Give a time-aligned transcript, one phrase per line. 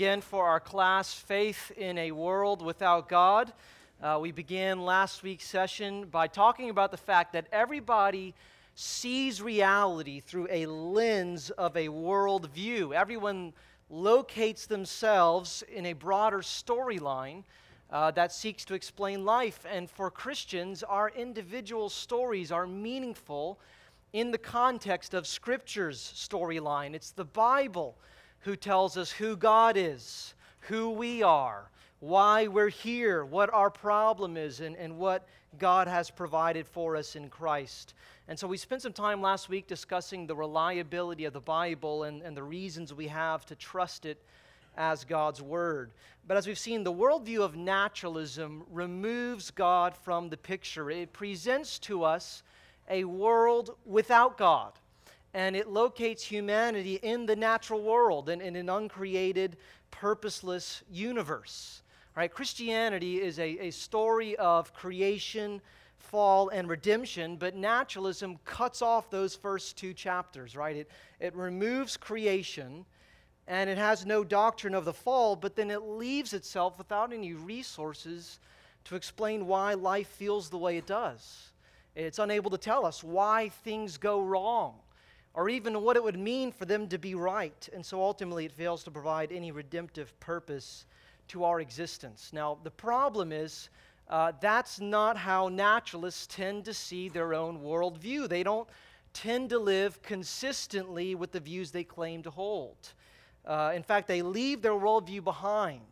[0.00, 3.52] Again, for our class, Faith in a World Without God.
[4.00, 8.32] Uh, we began last week's session by talking about the fact that everybody
[8.76, 12.94] sees reality through a lens of a worldview.
[12.94, 13.52] Everyone
[13.90, 17.42] locates themselves in a broader storyline
[17.90, 19.66] uh, that seeks to explain life.
[19.68, 23.58] And for Christians, our individual stories are meaningful
[24.12, 26.94] in the context of Scripture's storyline.
[26.94, 27.98] It's the Bible
[28.40, 31.70] who tells us who God is, who we are,
[32.00, 35.26] why we're here, what our problem is, and, and what
[35.58, 37.94] God has provided for us in Christ.
[38.28, 42.22] And so we spent some time last week discussing the reliability of the Bible and,
[42.22, 44.22] and the reasons we have to trust it
[44.76, 45.90] as God's Word.
[46.26, 50.90] But as we've seen, the worldview of naturalism removes God from the picture.
[50.90, 52.42] It presents to us
[52.88, 54.72] a world without God
[55.34, 59.56] and it locates humanity in the natural world and in an uncreated,
[59.90, 61.82] purposeless universe.
[62.16, 62.32] Right?
[62.32, 65.60] Christianity is a, a story of creation,
[65.98, 70.76] fall, and redemption, but naturalism cuts off those first two chapters, right?
[70.76, 72.84] It, it removes creation
[73.46, 77.32] and it has no doctrine of the fall, but then it leaves itself without any
[77.32, 78.40] resources
[78.84, 81.52] to explain why life feels the way it does.
[81.94, 84.74] It's unable to tell us why things go wrong
[85.34, 87.68] or even what it would mean for them to be right.
[87.72, 90.84] And so ultimately, it fails to provide any redemptive purpose
[91.28, 92.30] to our existence.
[92.32, 93.68] Now, the problem is
[94.08, 98.28] uh, that's not how naturalists tend to see their own worldview.
[98.28, 98.68] They don't
[99.12, 102.76] tend to live consistently with the views they claim to hold.
[103.44, 105.82] Uh, in fact, they leave their worldview behind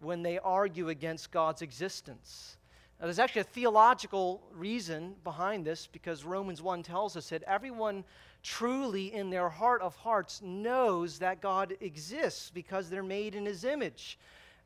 [0.00, 2.56] when they argue against God's existence.
[2.98, 8.04] Now, there's actually a theological reason behind this because Romans 1 tells us that everyone
[8.42, 13.64] truly in their heart of hearts knows that God exists because they're made in his
[13.64, 14.18] image,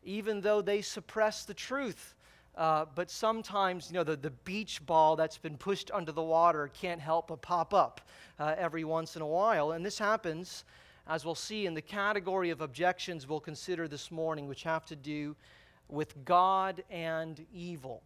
[0.04, 2.14] even though they suppress the truth.
[2.56, 6.70] Uh, but sometimes, you know, the, the beach ball that's been pushed under the water
[6.72, 8.00] can't help but pop up
[8.38, 9.72] uh, every once in a while.
[9.72, 10.64] And this happens,
[11.08, 14.94] as we'll see, in the category of objections we'll consider this morning, which have to
[14.94, 15.34] do
[15.88, 18.02] with God and evil.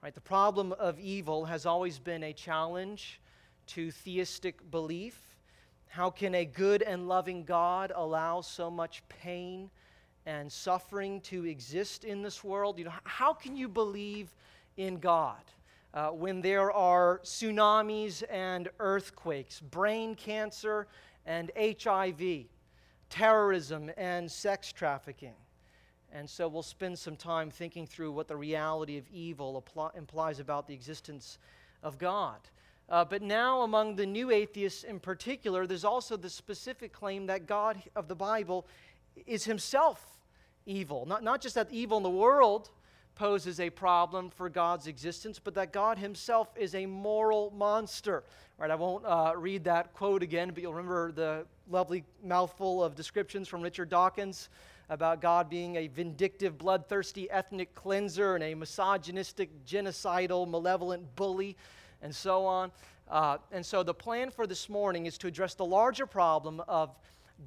[0.00, 3.20] Right, the problem of evil has always been a challenge
[3.66, 5.20] to theistic belief?
[5.88, 9.70] How can a good and loving God allow so much pain
[10.24, 12.78] and suffering to exist in this world?
[12.78, 14.32] You know, how can you believe
[14.76, 15.42] in God
[15.92, 20.86] uh, when there are tsunamis and earthquakes, brain cancer
[21.26, 22.44] and HIV,
[23.10, 25.34] terrorism and sex trafficking?
[26.12, 29.62] And so we'll spend some time thinking through what the reality of evil
[29.94, 31.38] implies about the existence
[31.82, 32.38] of God.
[32.88, 37.46] Uh, but now, among the new atheists in particular, there's also the specific claim that
[37.46, 38.66] God of the Bible
[39.26, 40.02] is himself
[40.64, 41.04] evil.
[41.06, 42.70] Not, not just that evil in the world
[43.14, 48.24] poses a problem for God's existence, but that God himself is a moral monster.
[48.56, 52.94] Right, I won't uh, read that quote again, but you'll remember the lovely mouthful of
[52.94, 54.48] descriptions from Richard Dawkins
[54.88, 61.56] about God being a vindictive, bloodthirsty ethnic cleanser and a misogynistic, genocidal, malevolent bully
[62.02, 62.70] and so on.
[63.10, 66.94] Uh, and so the plan for this morning is to address the larger problem of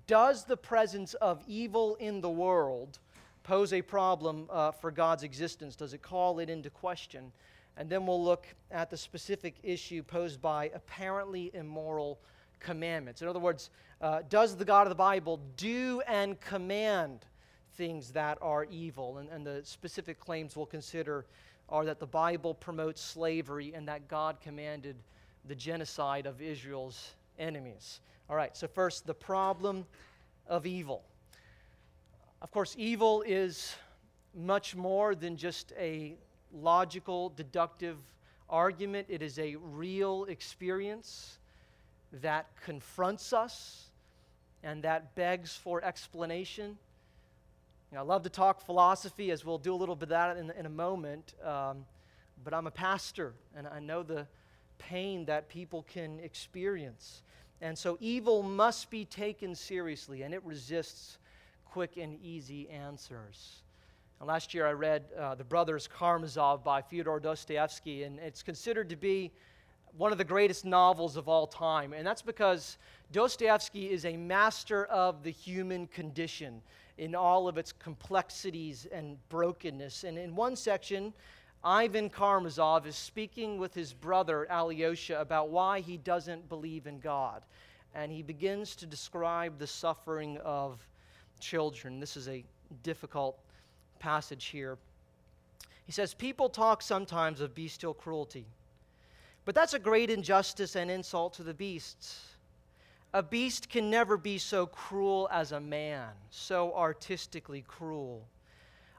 [0.07, 2.99] does the presence of evil in the world
[3.43, 5.75] pose a problem uh, for God's existence?
[5.75, 7.31] Does it call it into question?
[7.77, 12.19] And then we'll look at the specific issue posed by apparently immoral
[12.59, 13.21] commandments.
[13.21, 13.69] In other words,
[14.01, 17.25] uh, does the God of the Bible do and command
[17.75, 19.17] things that are evil?
[19.17, 21.25] And, and the specific claims we'll consider
[21.69, 24.95] are that the Bible promotes slavery and that God commanded
[25.47, 28.01] the genocide of Israel's enemies.
[28.29, 29.85] All right, so first, the problem
[30.47, 31.03] of evil.
[32.41, 33.75] Of course, evil is
[34.33, 36.15] much more than just a
[36.53, 37.97] logical, deductive
[38.49, 41.39] argument, it is a real experience
[42.21, 43.89] that confronts us
[44.63, 46.77] and that begs for explanation.
[47.91, 50.37] You know, I love to talk philosophy, as we'll do a little bit of that
[50.37, 51.33] in, in a moment.
[51.43, 51.83] Um,
[52.41, 54.27] but I'm a pastor, and I know the
[54.77, 57.21] pain that people can experience.
[57.59, 61.17] And so evil must be taken seriously, and it resists
[61.65, 63.61] quick and easy answers.
[64.21, 68.87] And last year I read uh, The Brothers Karamazov by Fyodor Dostoevsky, and it's considered
[68.87, 69.33] to be
[69.97, 71.91] one of the greatest novels of all time.
[71.91, 72.77] And that's because
[73.11, 76.61] Dostoevsky is a master of the human condition
[77.01, 80.03] in all of its complexities and brokenness.
[80.03, 81.11] And in one section,
[81.63, 87.41] Ivan Karamazov is speaking with his brother Alyosha about why he doesn't believe in God.
[87.95, 90.87] And he begins to describe the suffering of
[91.39, 91.99] children.
[91.99, 92.43] This is a
[92.83, 93.39] difficult
[93.97, 94.77] passage here.
[95.87, 98.45] He says, People talk sometimes of bestial cruelty,
[99.43, 102.30] but that's a great injustice and insult to the beasts.
[103.13, 108.25] A beast can never be so cruel as a man, so artistically cruel.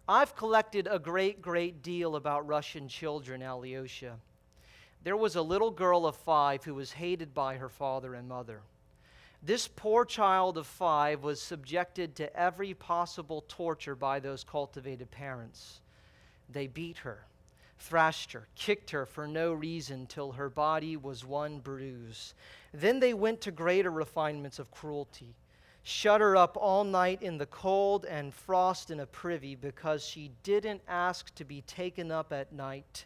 [0.06, 4.18] I've collected a great, great deal about Russian children, Alyosha.
[5.02, 8.60] There was a little girl of five who was hated by her father and mother.
[9.42, 15.80] This poor child of five was subjected to every possible torture by those cultivated parents.
[16.50, 17.24] They beat her,
[17.82, 22.34] thrashed her, kicked her for no reason till her body was one bruise.
[22.72, 25.34] Then they went to greater refinements of cruelty.
[25.82, 30.30] Shut her up all night in the cold and frost in a privy because she
[30.44, 33.04] didn't ask to be taken up at night.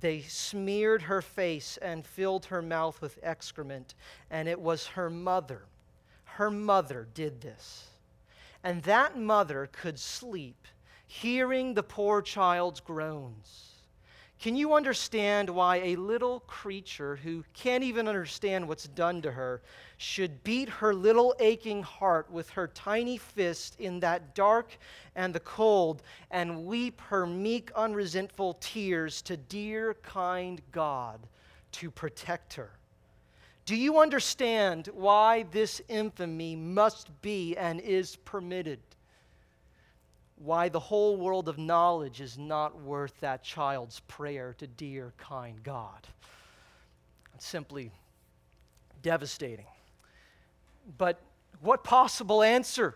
[0.00, 3.94] They smeared her face and filled her mouth with excrement,
[4.30, 5.62] and it was her mother.
[6.24, 7.88] Her mother did this.
[8.62, 10.68] And that mother could sleep
[11.06, 13.70] hearing the poor child's groans.
[14.40, 19.62] Can you understand why a little creature who can't even understand what's done to her
[19.96, 24.76] should beat her little aching heart with her tiny fist in that dark
[25.14, 31.20] and the cold and weep her meek, unresentful tears to dear, kind God
[31.72, 32.70] to protect her?
[33.64, 38.80] Do you understand why this infamy must be and is permitted?
[40.44, 45.62] Why the whole world of knowledge is not worth that child's prayer to dear, kind
[45.62, 46.06] God.
[47.34, 47.90] It's simply
[49.02, 49.64] devastating.
[50.98, 51.18] But
[51.60, 52.94] what possible answer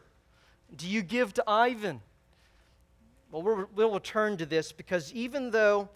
[0.76, 2.02] do you give to Ivan?
[3.30, 5.88] Well, we'll return to this because even though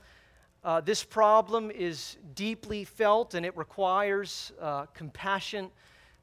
[0.64, 5.70] uh, this problem is deeply felt and it requires uh, compassion,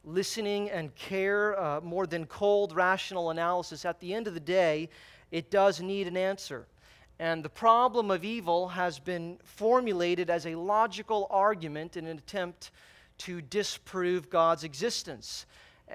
[0.03, 4.89] listening, and care uh, more than cold, rational analysis, at the end of the day,
[5.31, 6.67] it does need an answer.
[7.19, 12.71] And the problem of evil has been formulated as a logical argument in an attempt
[13.19, 15.45] to disprove God's existence.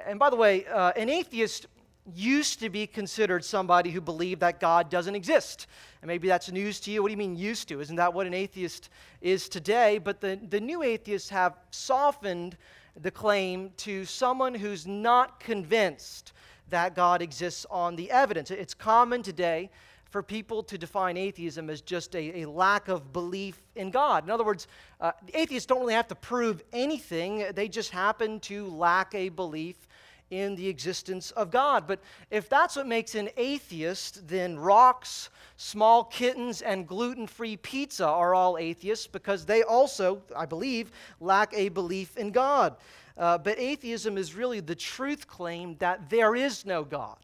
[0.06, 1.66] And by the way, uh, an atheist
[2.14, 5.66] used to be considered somebody who believed that God doesn't exist.
[6.02, 7.02] And maybe that's news to you.
[7.02, 7.80] What do you mean, used to?
[7.80, 8.90] Isn't that what an atheist
[9.22, 9.96] is today?
[9.96, 12.58] But the, the new atheists have softened
[13.00, 16.33] the claim to someone who's not convinced
[16.69, 18.50] that God exists on the evidence.
[18.50, 19.70] It's common today
[20.11, 24.22] for people to define atheism as just a, a lack of belief in God.
[24.22, 24.69] In other words,
[25.00, 29.88] uh, atheists don't really have to prove anything, they just happen to lack a belief
[30.31, 31.87] in the existence of God.
[31.87, 32.00] But
[32.31, 38.34] if that's what makes an atheist, then rocks, small kittens, and gluten free pizza are
[38.34, 40.90] all atheists because they also, I believe,
[41.20, 42.76] lack a belief in God.
[43.16, 47.19] Uh, but atheism is really the truth claim that there is no God.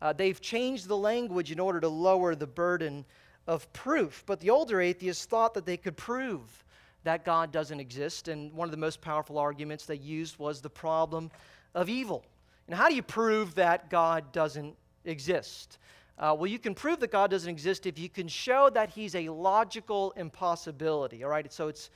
[0.00, 3.04] Uh, they've changed the language in order to lower the burden
[3.46, 4.22] of proof.
[4.26, 6.64] But the older atheists thought that they could prove
[7.04, 8.28] that God doesn't exist.
[8.28, 11.30] And one of the most powerful arguments they used was the problem
[11.74, 12.24] of evil.
[12.66, 14.74] And how do you prove that God doesn't
[15.04, 15.78] exist?
[16.18, 19.14] Uh, well, you can prove that God doesn't exist if you can show that he's
[19.14, 21.24] a logical impossibility.
[21.24, 21.90] All right, so it's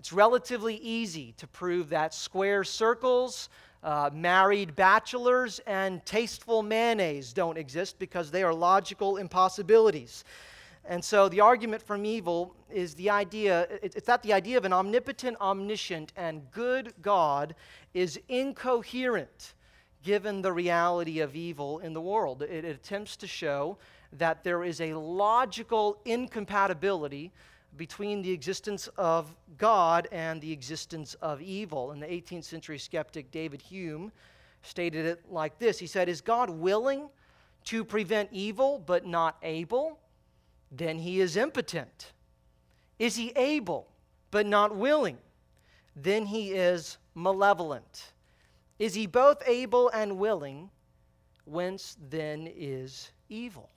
[0.00, 3.50] it's relatively easy to prove that square circles,
[3.82, 10.24] uh, married bachelors, and tasteful mayonnaise don't exist because they are logical impossibilities.
[10.86, 14.72] And so the argument from evil is the idea, it's that the idea of an
[14.72, 17.54] omnipotent, omniscient, and good God
[17.92, 19.52] is incoherent
[20.02, 22.40] given the reality of evil in the world.
[22.40, 23.76] It, it attempts to show
[24.14, 27.32] that there is a logical incompatibility
[27.76, 31.92] between the existence of God and the existence of evil.
[31.92, 34.12] And the 18th century skeptic David Hume
[34.62, 37.08] stated it like this He said, Is God willing
[37.64, 39.98] to prevent evil but not able?
[40.72, 42.12] Then he is impotent.
[42.98, 43.88] Is he able
[44.30, 45.18] but not willing?
[45.96, 48.12] Then he is malevolent.
[48.78, 50.70] Is he both able and willing?
[51.44, 53.70] Whence then is evil?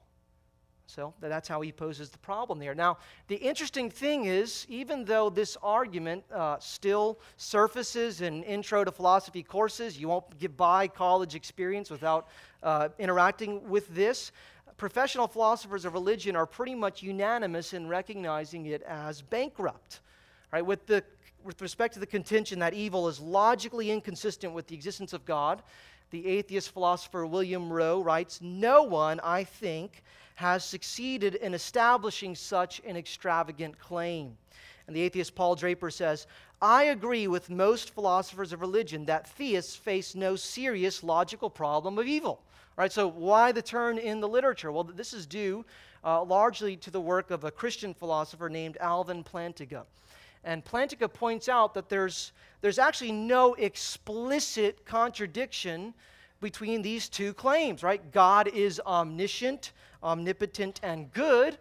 [0.94, 2.76] So that's how he poses the problem there.
[2.76, 8.92] Now, the interesting thing is, even though this argument uh, still surfaces in intro to
[8.92, 12.28] philosophy courses, you won't get by college experience without
[12.62, 14.32] uh, interacting with this.
[14.78, 20.02] Professional philosophers of religion are pretty much unanimous in recognizing it as bankrupt.
[20.52, 20.64] Right?
[20.64, 21.04] With, the,
[21.44, 25.64] with respect to the contention that evil is logically inconsistent with the existence of God,
[26.12, 30.04] the atheist philosopher William Rowe writes No one, I think,
[30.36, 34.38] has succeeded in establishing such an extravagant claim.
[34.88, 36.28] And the atheist Paul Draper says,
[36.62, 42.08] I agree with most philosophers of religion that theists face no serious logical problem of
[42.08, 42.42] evil.
[42.78, 44.72] All right, so why the turn in the literature?
[44.72, 45.66] Well, this is due
[46.04, 49.84] uh, largely to the work of a Christian philosopher named Alvin Plantinga.
[50.44, 55.94] And Plantinga points out that there's, there's actually no explicit contradiction
[56.44, 58.12] between these two claims, right?
[58.12, 59.72] God is omniscient,
[60.04, 61.58] omnipotent, and good,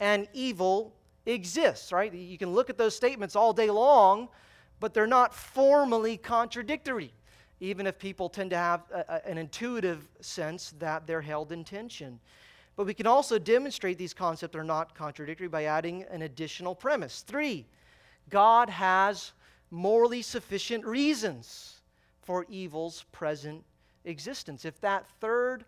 [0.00, 0.92] and evil
[1.26, 2.12] exists, right?
[2.12, 4.28] You can look at those statements all day long,
[4.80, 7.12] but they're not formally contradictory
[7.60, 12.18] even if people tend to have a, an intuitive sense that they're held in tension.
[12.74, 17.20] But we can also demonstrate these concepts are not contradictory by adding an additional premise.
[17.20, 17.66] Three,
[18.30, 19.32] God has
[19.70, 21.80] morally sufficient reasons
[22.22, 23.62] for evil's present
[24.04, 24.64] existence.
[24.64, 25.64] If that third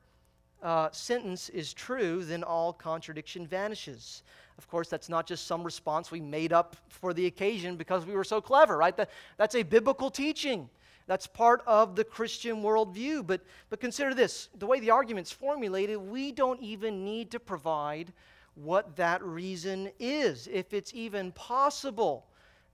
[0.62, 4.22] uh, sentence is true, then all contradiction vanishes.
[4.58, 8.14] Of course, that's not just some response we made up for the occasion because we
[8.14, 8.96] were so clever, right?
[8.96, 10.68] That, that's a biblical teaching.
[11.06, 13.26] That's part of the Christian worldview.
[13.26, 18.12] But, but consider this the way the argument's formulated, we don't even need to provide
[18.54, 22.26] what that reason is, if it's even possible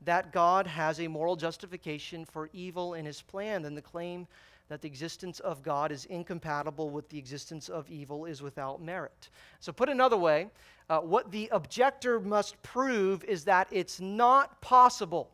[0.04, 4.26] that God has a moral justification for evil in his plan, then the claim
[4.68, 9.30] that the existence of God is incompatible with the existence of evil is without merit.
[9.60, 10.48] So, put another way,
[10.90, 15.30] uh, what the objector must prove is that it's not possible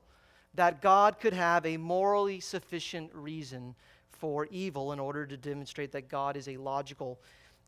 [0.54, 3.74] that God could have a morally sufficient reason
[4.10, 7.18] for evil in order to demonstrate that God is a logical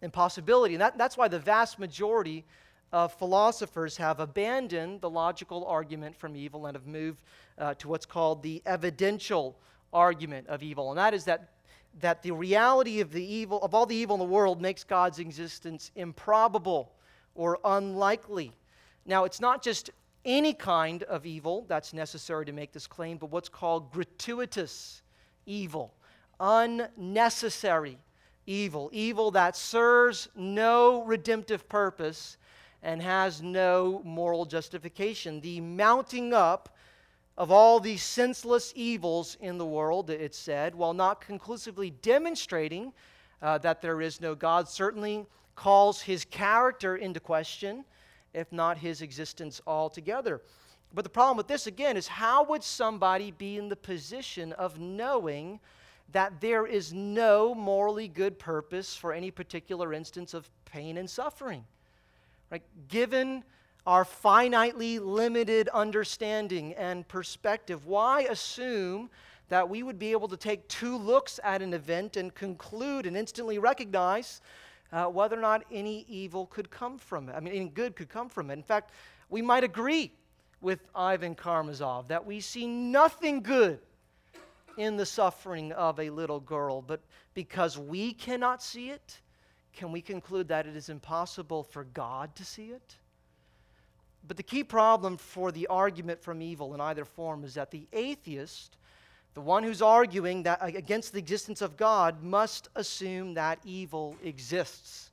[0.03, 0.75] impossibility.
[0.75, 2.45] And that, that's why the vast majority
[2.93, 7.23] of philosophers have abandoned the logical argument from evil and have moved
[7.59, 9.57] uh, to what's called the evidential
[9.93, 10.91] argument of evil.
[10.91, 11.51] And that is that,
[12.01, 15.19] that the reality of the evil, of all the evil in the world, makes God's
[15.19, 16.93] existence improbable
[17.35, 18.53] or unlikely.
[19.05, 19.91] Now, it's not just
[20.25, 25.03] any kind of evil that's necessary to make this claim, but what's called gratuitous
[25.47, 25.95] evil,
[26.41, 27.99] unnecessary
[28.47, 32.37] evil, evil that serves no redemptive purpose
[32.83, 35.41] and has no moral justification.
[35.41, 36.76] The mounting up
[37.39, 42.93] of all these senseless evils in the world, it said, while not conclusively demonstrating
[43.43, 47.85] uh, that there is no God, certainly calls his character into question
[48.33, 50.43] if not his existence altogether.
[50.95, 54.79] But the problem with this, again, is how would somebody be in the position of
[54.79, 55.59] knowing
[56.13, 61.65] that there is no morally good purpose for any particular instance of pain and suffering?
[62.51, 62.63] Right?
[62.89, 63.43] Given
[63.87, 69.09] our finitely limited understanding and perspective, why assume
[69.49, 73.17] that we would be able to take two looks at an event and conclude and
[73.17, 74.41] instantly recognize
[74.93, 77.35] uh, whether or not any evil could come from it.
[77.35, 78.55] I mean, any good could come from it.
[78.55, 78.91] In fact,
[79.31, 80.13] we might agree
[80.61, 83.79] with Ivan Karamazov that we see nothing good
[84.79, 87.01] in the suffering of a little girl, but
[87.35, 89.21] because we cannot see it,
[89.73, 92.97] can we conclude that it is impossible for God to see it?
[94.27, 97.87] But the key problem for the argument from evil in either form is that the
[97.93, 98.77] atheist
[99.37, 105.11] the one who's arguing that against the existence of God must assume that evil exists.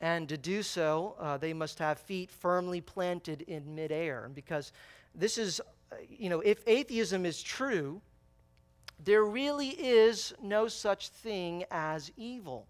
[0.00, 4.30] And to do so, uh, they must have feet firmly planted in midair.
[4.34, 4.72] Because
[5.14, 5.60] this is,
[5.92, 8.00] uh, you know, if atheism is true,
[9.04, 12.66] there really is no such thing as evil.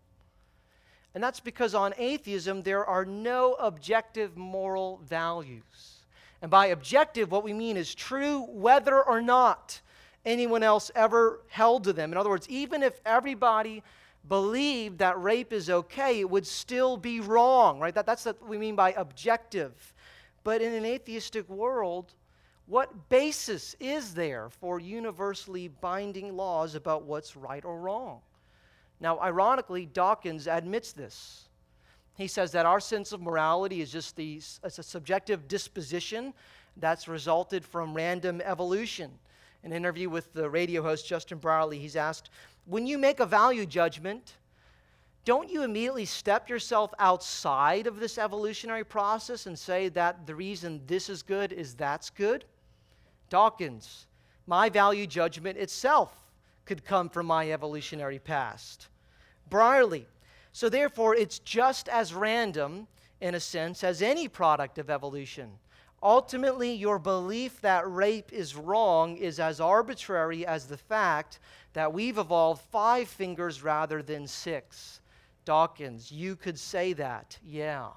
[1.14, 6.04] And that's because on atheism, there are no objective moral values.
[6.42, 9.80] And by objective, what we mean is true whether or not
[10.26, 12.12] anyone else ever held to them.
[12.12, 13.82] In other words, even if everybody
[14.28, 17.94] believed that rape is okay, it would still be wrong, right?
[17.94, 19.94] That, that's what we mean by objective.
[20.42, 22.12] But in an atheistic world,
[22.66, 28.20] what basis is there for universally binding laws about what's right or wrong?
[29.00, 31.48] Now, ironically, Dawkins admits this.
[32.16, 36.32] He says that our sense of morality is just the, it's a subjective disposition
[36.76, 39.10] that's resulted from random evolution
[39.64, 42.30] an interview with the radio host Justin Brierley, he's asked,
[42.66, 44.34] When you make a value judgment,
[45.24, 50.82] don't you immediately step yourself outside of this evolutionary process and say that the reason
[50.86, 52.44] this is good is that's good?
[53.30, 54.06] Dawkins,
[54.46, 56.14] my value judgment itself
[56.64, 58.88] could come from my evolutionary past.
[59.50, 60.06] Brierley,
[60.52, 62.86] so therefore it's just as random,
[63.20, 65.50] in a sense, as any product of evolution.
[66.02, 71.38] Ultimately, your belief that rape is wrong is as arbitrary as the fact
[71.72, 75.00] that we've evolved five fingers rather than six.
[75.46, 77.88] Dawkins, you could say that, yeah.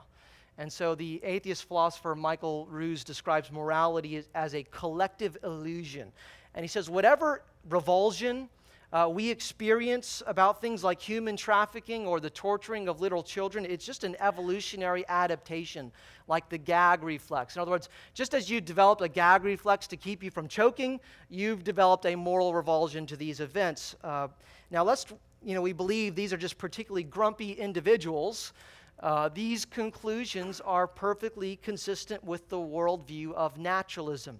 [0.57, 6.11] And so the atheist philosopher Michael Ruse describes morality as, as a collective illusion.
[6.55, 8.49] And he says, whatever revulsion
[8.93, 13.85] uh, we experience about things like human trafficking or the torturing of little children, it's
[13.85, 15.91] just an evolutionary adaptation,
[16.29, 17.55] like the gag reflex.
[17.55, 21.01] In other words, just as you developed a gag reflex to keep you from choking,
[21.29, 23.95] you've developed a moral revulsion to these events.
[24.05, 24.29] Uh,
[24.71, 25.05] now, let's,
[25.43, 28.53] you know, we believe these are just particularly grumpy individuals.
[29.01, 34.39] Uh, these conclusions are perfectly consistent with the worldview of naturalism.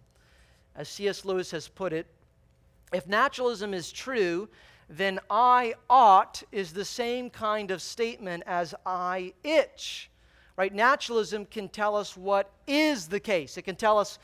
[0.73, 1.25] As C.S.
[1.25, 2.07] Lewis has put it,
[2.93, 4.49] if naturalism is true,
[4.89, 10.09] then I ought is the same kind of statement as I itch.
[10.55, 10.73] Right?
[10.73, 13.57] Naturalism can tell us what is the case.
[13.57, 14.17] It can tell us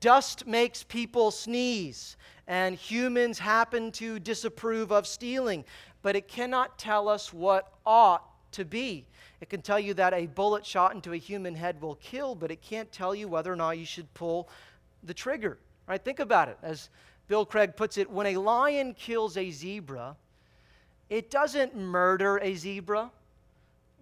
[0.00, 2.16] dust makes people sneeze
[2.48, 5.64] and humans happen to disapprove of stealing,
[6.02, 9.06] but it cannot tell us what ought to be.
[9.40, 12.50] It can tell you that a bullet shot into a human head will kill, but
[12.50, 14.48] it can't tell you whether or not you should pull
[15.02, 15.58] the trigger.
[15.86, 16.02] Right?
[16.02, 16.58] Think about it.
[16.62, 16.88] As
[17.28, 20.16] Bill Craig puts it, when a lion kills a zebra,
[21.08, 23.10] it doesn't murder a zebra.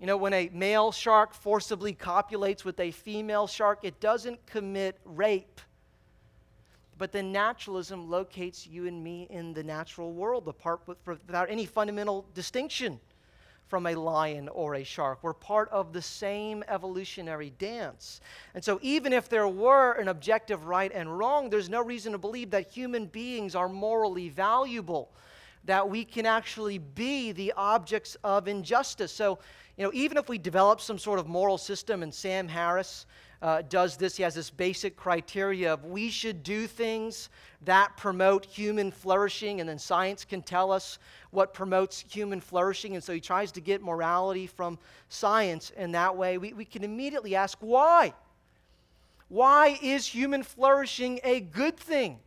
[0.00, 4.98] You know, when a male shark forcibly copulates with a female shark, it doesn't commit
[5.04, 5.60] rape.
[6.98, 11.66] But then naturalism locates you and me in the natural world apart with, without any
[11.66, 13.00] fundamental distinction
[13.68, 15.18] from a lion or a shark.
[15.22, 18.20] We're part of the same evolutionary dance.
[18.54, 22.18] And so, even if there were an objective right and wrong, there's no reason to
[22.18, 25.10] believe that human beings are morally valuable,
[25.64, 29.12] that we can actually be the objects of injustice.
[29.12, 29.38] So,
[29.76, 33.06] you know, even if we develop some sort of moral system, and Sam Harris
[33.44, 34.16] uh, does this.
[34.16, 37.28] He has this basic criteria of we should do things
[37.66, 40.98] that promote human flourishing, and then science can tell us
[41.30, 42.94] what promotes human flourishing.
[42.94, 44.78] And so he tries to get morality from
[45.10, 48.14] science, and that way we, we can immediately ask why?
[49.28, 52.20] Why is human flourishing a good thing?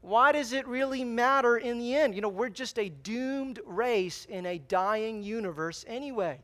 [0.00, 2.16] Why does it really matter in the end?
[2.16, 6.40] You know, we're just a doomed race in a dying universe anyway.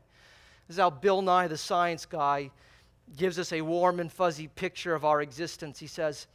[0.69, 2.51] This is how Bill Nye, the science guy,
[3.17, 5.79] gives us a warm and fuzzy picture of our existence.
[5.79, 6.27] He says,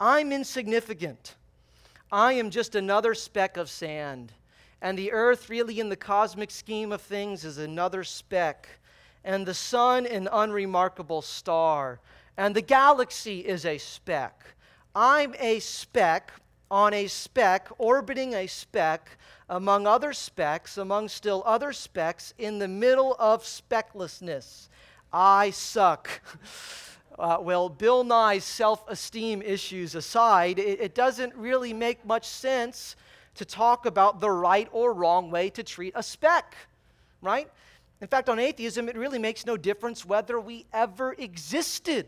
[0.00, 1.34] I'm insignificant.
[2.12, 4.32] I am just another speck of sand.
[4.82, 8.68] And the earth, really, in the cosmic scheme of things, is another speck.
[9.24, 12.00] And the sun, an unremarkable star.
[12.36, 14.42] And the galaxy is a speck.
[14.94, 16.32] I'm a speck
[16.70, 22.68] on a speck, orbiting a speck, among other specks, among still other specks, in the
[22.68, 24.68] middle of specklessness.
[25.12, 26.08] I suck.
[27.18, 32.96] Uh, well, Bill Nye's self esteem issues aside, it, it doesn't really make much sense
[33.34, 36.56] to talk about the right or wrong way to treat a speck,
[37.20, 37.48] right?
[38.00, 42.06] In fact, on atheism, it really makes no difference whether we ever existed.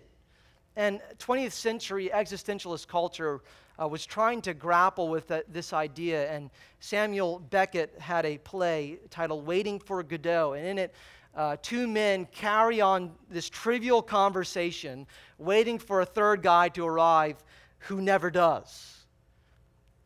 [0.76, 3.42] And 20th century existentialist culture
[3.80, 6.48] uh, was trying to grapple with this idea, and
[6.80, 10.94] Samuel Beckett had a play titled Waiting for Godot, and in it,
[11.35, 15.07] uh, two men carry on this trivial conversation,
[15.38, 17.42] waiting for a third guy to arrive
[17.79, 19.05] who never does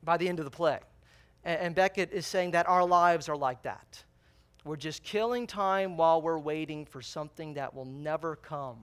[0.02, 0.78] by the end of the play.
[1.44, 4.02] And, and Beckett is saying that our lives are like that.
[4.64, 8.78] We're just killing time while we're waiting for something that will never come.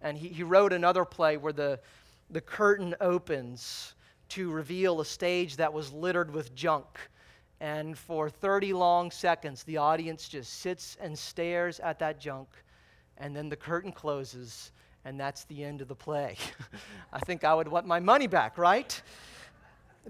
[0.00, 1.80] And he, he wrote another play where the,
[2.30, 3.94] the curtain opens
[4.30, 6.86] to reveal a stage that was littered with junk
[7.64, 12.46] and for 30 long seconds, the audience just sits and stares at that junk.
[13.16, 14.70] And then the curtain closes,
[15.06, 16.36] and that's the end of the play.
[17.12, 19.00] I think I would want my money back, right?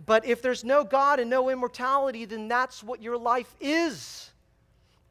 [0.05, 4.33] But if there's no God and no immortality, then that's what your life is.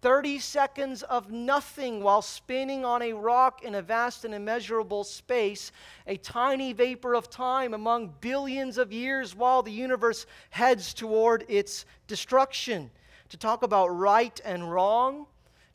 [0.03, 5.71] 30 seconds of nothing while spinning on a rock in a vast and immeasurable space,
[6.07, 11.85] a tiny vapor of time among billions of years while the universe heads toward its
[12.07, 12.91] destruction.
[13.29, 15.25] To talk about right and wrong,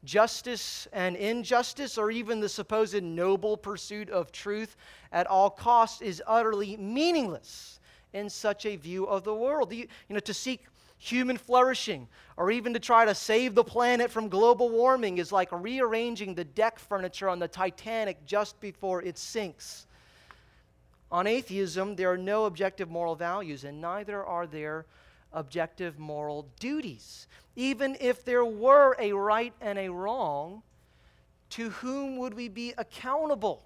[0.05, 4.77] justice and injustice, or even the supposed noble pursuit of truth
[5.11, 7.81] at all costs is utterly meaningless
[8.13, 9.73] in such a view of the world.
[9.73, 10.67] You, you know, to seek
[10.99, 15.49] human flourishing, or even to try to save the planet from global warming is like
[15.51, 19.87] rearranging the deck furniture on the Titanic just before it sinks.
[21.11, 24.85] On atheism, there are no objective moral values, and neither are there
[25.33, 27.27] objective moral duties.
[27.57, 30.63] Even if there were a right and a wrong,
[31.51, 33.65] to whom would we be accountable?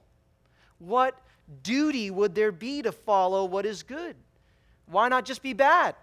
[0.79, 1.19] What
[1.63, 4.15] duty would there be to follow what is good?
[4.87, 5.95] Why not just be bad?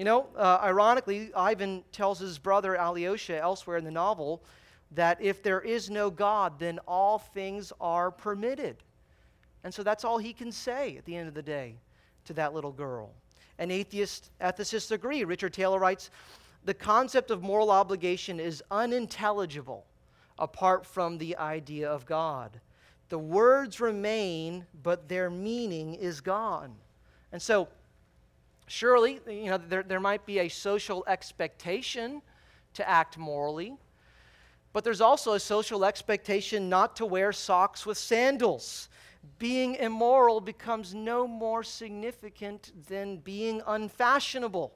[0.00, 4.42] You know, uh, ironically, Ivan tells his brother Alyosha elsewhere in the novel
[4.92, 8.78] that if there is no God, then all things are permitted.
[9.62, 11.74] And so that's all he can say at the end of the day
[12.24, 13.10] to that little girl.
[13.58, 15.22] And atheist ethicists agree.
[15.24, 16.08] Richard Taylor writes
[16.64, 19.84] the concept of moral obligation is unintelligible
[20.38, 22.58] apart from the idea of God.
[23.10, 26.74] The words remain, but their meaning is gone.
[27.32, 27.68] And so,
[28.70, 32.22] surely, you know, there, there might be a social expectation
[32.74, 33.74] to act morally,
[34.72, 38.88] but there's also a social expectation not to wear socks with sandals.
[39.38, 44.72] Being immoral becomes no more significant than being unfashionable.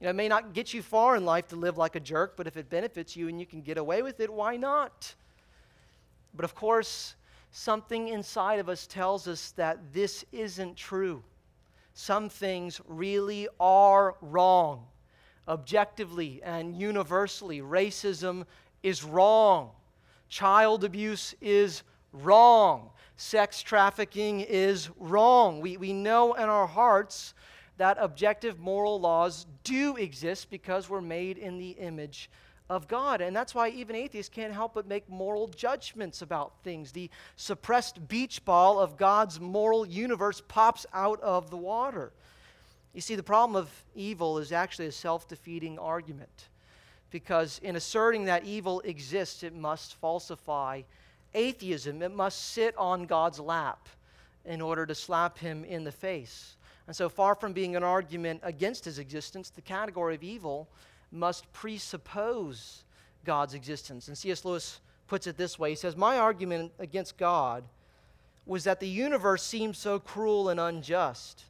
[0.00, 2.36] You know, it may not get you far in life to live like a jerk,
[2.36, 5.14] but if it benefits you and you can get away with it, why not?
[6.34, 7.14] But of course,
[7.52, 11.22] something inside of us tells us that this isn't true.
[12.00, 14.86] Some things really are wrong.
[15.48, 18.44] Objectively and universally, racism
[18.84, 19.70] is wrong.
[20.28, 21.82] Child abuse is
[22.12, 22.90] wrong.
[23.16, 25.60] Sex trafficking is wrong.
[25.60, 27.34] We, we know in our hearts
[27.78, 32.30] that objective moral laws do exist because we're made in the image
[32.70, 33.20] of God.
[33.20, 36.92] And that's why even atheists can't help but make moral judgments about things.
[36.92, 42.12] The suppressed beach ball of God's moral universe pops out of the water.
[42.94, 46.48] You see, the problem of evil is actually a self defeating argument
[47.10, 50.82] because in asserting that evil exists, it must falsify
[51.34, 53.88] atheism, it must sit on God's lap
[54.44, 56.56] in order to slap him in the face.
[56.86, 60.68] And so, far from being an argument against his existence, the category of evil
[61.10, 62.84] must presuppose
[63.24, 64.08] God's existence.
[64.08, 64.44] And C.S.
[64.44, 67.64] Lewis puts it this way He says, My argument against God
[68.46, 71.44] was that the universe seemed so cruel and unjust.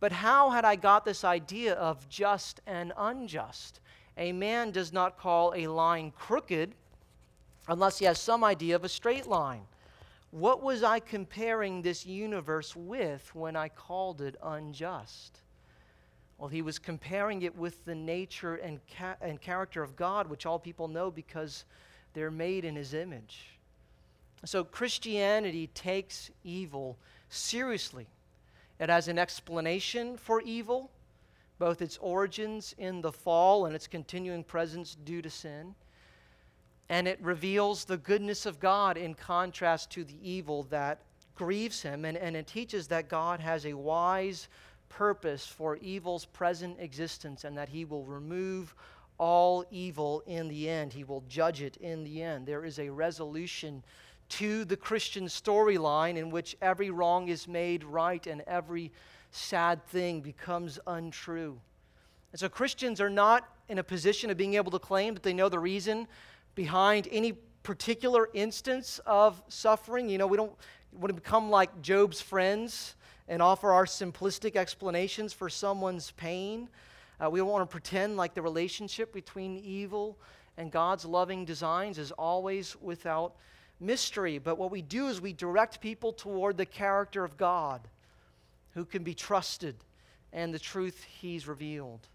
[0.00, 3.80] But how had I got this idea of just and unjust?
[4.16, 6.74] A man does not call a line crooked
[7.68, 9.62] unless he has some idea of a straight line.
[10.30, 15.40] What was I comparing this universe with when I called it unjust?
[16.38, 20.46] Well, he was comparing it with the nature and, ca- and character of God, which
[20.46, 21.64] all people know because
[22.14, 23.58] they're made in his image.
[24.44, 26.96] So Christianity takes evil
[27.28, 28.06] seriously.
[28.78, 30.90] It has an explanation for evil,
[31.58, 35.74] both its origins in the fall and its continuing presence due to sin
[36.88, 41.00] and it reveals the goodness of God in contrast to the evil that
[41.34, 42.04] grieves him.
[42.04, 44.48] And, and it teaches that God has a wise
[44.88, 48.74] purpose for evil's present existence and that he will remove
[49.18, 50.92] all evil in the end.
[50.92, 52.46] He will judge it in the end.
[52.46, 53.82] There is a resolution
[54.30, 58.92] to the Christian storyline in which every wrong is made right and every
[59.30, 61.58] sad thing becomes untrue.
[62.32, 65.32] And so Christians are not in a position of being able to claim that they
[65.32, 66.06] know the reason
[66.54, 70.08] behind any particular instance of suffering.
[70.08, 70.52] You know, we don't
[70.92, 72.94] want to become like Job's friends
[73.28, 76.68] and offer our simplistic explanations for someone's pain.
[77.22, 80.18] Uh, we don't want to pretend like the relationship between evil
[80.56, 83.34] and God's loving designs is always without
[83.80, 84.38] mystery.
[84.38, 87.80] But what we do is we direct people toward the character of God
[88.74, 89.76] who can be trusted
[90.32, 92.08] and the truth He's revealed.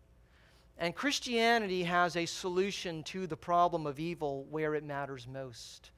[0.78, 5.92] And Christianity has a solution to the problem of evil where it matters most,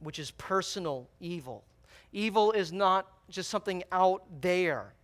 [0.00, 1.64] which is personal evil.
[2.14, 4.94] Evil is not just something out there,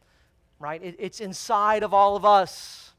[0.60, 0.80] right?
[0.82, 2.92] It, it's inside of all of us.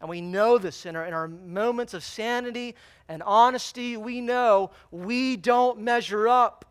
[0.00, 2.74] And we know this in our, in our moments of sanity
[3.08, 3.96] and honesty.
[3.98, 6.64] We know we don't measure up.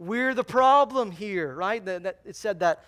[0.00, 1.82] We're the problem here, right?
[1.84, 2.84] That, that it said that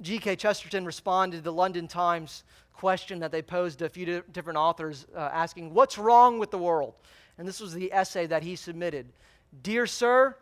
[0.00, 0.36] G.K.
[0.36, 5.06] Chesterton responded to the London Times question that they posed to a few different authors
[5.14, 6.94] uh, asking, What's wrong with the world?
[7.36, 9.06] And this was the essay that he submitted
[9.62, 10.36] Dear Sir,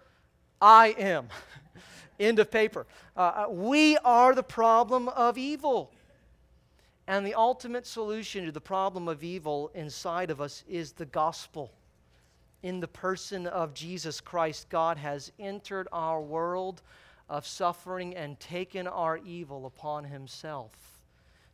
[0.60, 1.28] I am.
[2.20, 2.86] End of paper.
[3.16, 5.92] Uh, uh, we are the problem of evil.
[7.06, 11.72] And the ultimate solution to the problem of evil inside of us is the gospel.
[12.62, 16.82] In the person of Jesus Christ, God has entered our world
[17.28, 20.72] of suffering and taken our evil upon himself.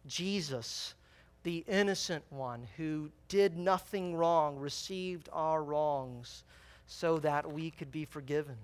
[0.06, 0.94] Jesus,
[1.42, 6.44] the innocent one who did nothing wrong, received our wrongs
[6.86, 8.56] so that we could be forgiven.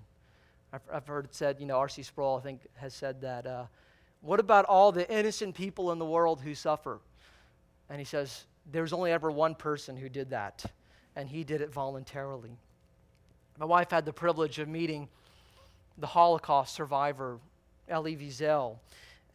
[0.71, 2.03] I've, I've heard it said, you know, R.C.
[2.03, 3.47] Sproul, I think, has said that.
[3.47, 3.65] Uh,
[4.21, 6.99] what about all the innocent people in the world who suffer?
[7.89, 10.65] And he says, there's only ever one person who did that,
[11.15, 12.57] and he did it voluntarily.
[13.57, 15.07] My wife had the privilege of meeting
[15.97, 17.39] the Holocaust survivor,
[17.87, 18.77] Elie Wiesel.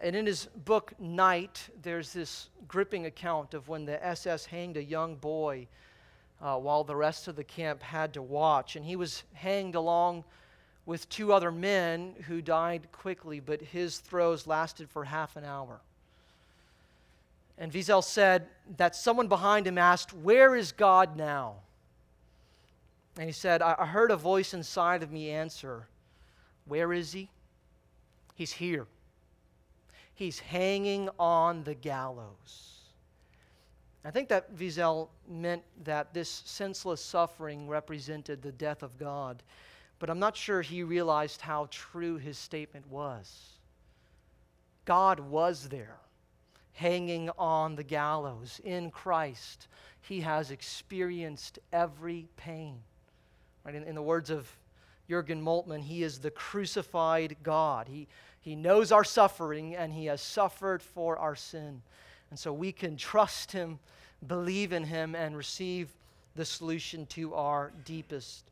[0.01, 4.83] And in his book, Night, there's this gripping account of when the SS hanged a
[4.83, 5.67] young boy
[6.41, 8.77] uh, while the rest of the camp had to watch.
[8.77, 10.25] And he was hanged along
[10.87, 15.81] with two other men who died quickly, but his throes lasted for half an hour.
[17.57, 21.57] And Wiesel said that someone behind him asked, Where is God now?
[23.17, 25.87] And he said, I heard a voice inside of me answer,
[26.67, 27.31] Where is he?
[28.35, 28.87] He's here.
[30.15, 32.75] He's hanging on the gallows.
[34.05, 39.43] I think that Wiesel meant that this senseless suffering represented the death of God,
[39.99, 43.51] but I'm not sure he realized how true his statement was.
[44.85, 45.97] God was there,
[46.73, 49.69] hanging on the gallows in Christ.
[50.03, 52.81] He has experienced every pain.
[53.65, 53.75] Right?
[53.75, 54.49] In, in the words of
[55.09, 57.89] Jurgen Moltmann, he is the crucified God.
[57.89, 58.09] He,
[58.41, 61.81] he knows our suffering and he has suffered for our sin.
[62.31, 63.79] And so we can trust him,
[64.27, 65.89] believe in him, and receive
[66.35, 68.45] the solution to our deepest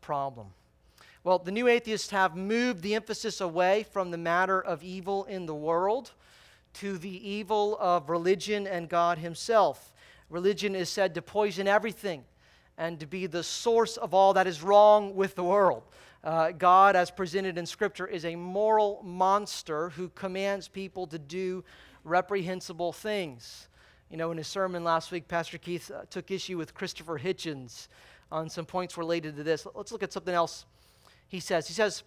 [0.00, 0.48] problem.
[1.28, 5.44] Well, the new atheists have moved the emphasis away from the matter of evil in
[5.44, 6.12] the world
[6.72, 9.92] to the evil of religion and God Himself.
[10.30, 12.24] Religion is said to poison everything
[12.78, 15.82] and to be the source of all that is wrong with the world.
[16.24, 21.62] Uh, God, as presented in Scripture, is a moral monster who commands people to do
[22.04, 23.68] reprehensible things.
[24.10, 27.88] You know, in his sermon last week, Pastor Keith uh, took issue with Christopher Hitchens
[28.32, 29.66] on some points related to this.
[29.74, 30.64] Let's look at something else
[31.28, 31.68] he says.
[31.68, 32.02] He says,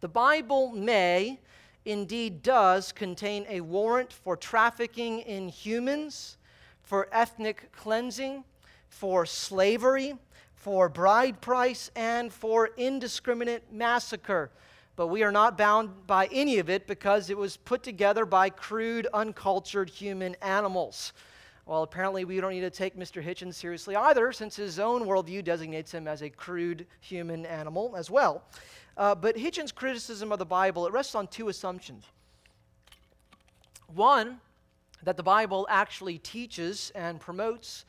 [0.00, 1.40] The Bible may,
[1.84, 6.36] indeed does, contain a warrant for trafficking in humans,
[6.82, 8.44] for ethnic cleansing,
[8.88, 10.14] for slavery,
[10.54, 14.50] for bride price, and for indiscriminate massacre.
[14.96, 18.50] But we are not bound by any of it because it was put together by
[18.50, 21.12] crude, uncultured human animals.
[21.66, 23.24] Well, apparently, we don't need to take Mr.
[23.24, 28.10] Hitchens seriously either, since his own worldview designates him as a crude human animal as
[28.10, 28.44] well.
[28.98, 32.04] Uh, but Hitchens' criticism of the Bible, it rests on two assumptions.
[33.94, 34.40] One,
[35.04, 37.86] that the Bible actually teaches and promotes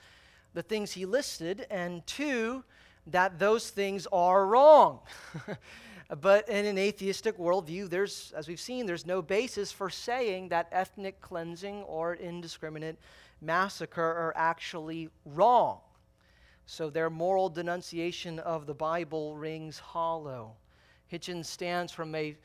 [0.53, 2.63] the things he listed, and two,
[3.07, 4.99] that those things are wrong.
[6.21, 10.69] but in an atheistic worldview, there's, as we've seen, there's no basis for saying that
[10.71, 12.97] ethnic cleansing or indiscriminate
[13.45, 15.79] massacre are actually wrong.
[16.65, 20.53] So their moral denunciation of the Bible rings hollow.
[21.11, 22.35] Hitchens stands from a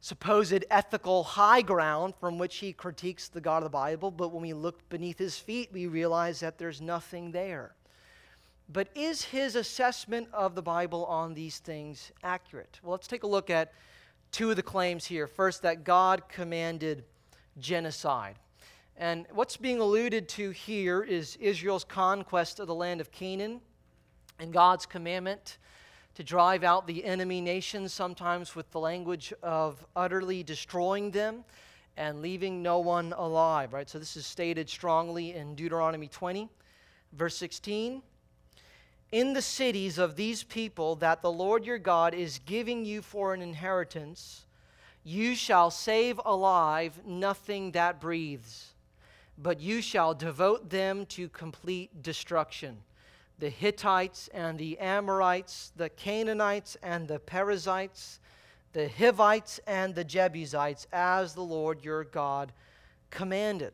[0.00, 4.42] supposed ethical high ground from which he critiques the God of the Bible, but when
[4.42, 7.74] we look beneath his feet, we realize that there's nothing there.
[8.68, 12.80] But is his assessment of the Bible on these things accurate?
[12.82, 13.72] Well, let's take a look at
[14.30, 15.26] two of the claims here.
[15.26, 17.04] First, that God commanded
[17.58, 18.36] genocide.
[18.96, 23.60] And what's being alluded to here is Israel's conquest of the land of Canaan
[24.38, 25.58] and God's commandment
[26.14, 31.44] to drive out the enemy nations, sometimes with the language of utterly destroying them
[31.96, 33.90] and leaving no one alive, right?
[33.90, 36.48] So this is stated strongly in Deuteronomy 20,
[37.12, 38.00] verse 16.
[39.10, 43.34] In the cities of these people that the Lord your God is giving you for
[43.34, 44.46] an inheritance,
[45.02, 48.73] you shall save alive nothing that breathes
[49.38, 52.78] but you shall devote them to complete destruction.
[53.38, 58.20] The Hittites and the Amorites, the Canaanites and the Perizzites,
[58.72, 62.52] the Hivites and the Jebusites, as the Lord your God
[63.10, 63.72] commanded.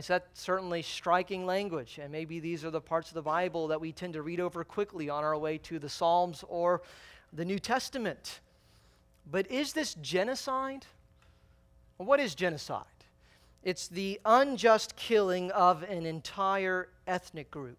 [0.00, 3.80] So that's certainly striking language, and maybe these are the parts of the Bible that
[3.80, 6.82] we tend to read over quickly on our way to the Psalms or
[7.32, 8.40] the New Testament.
[9.30, 10.86] But is this genocide?
[11.96, 12.84] what is genocide?
[13.62, 17.78] It's the unjust killing of an entire ethnic group.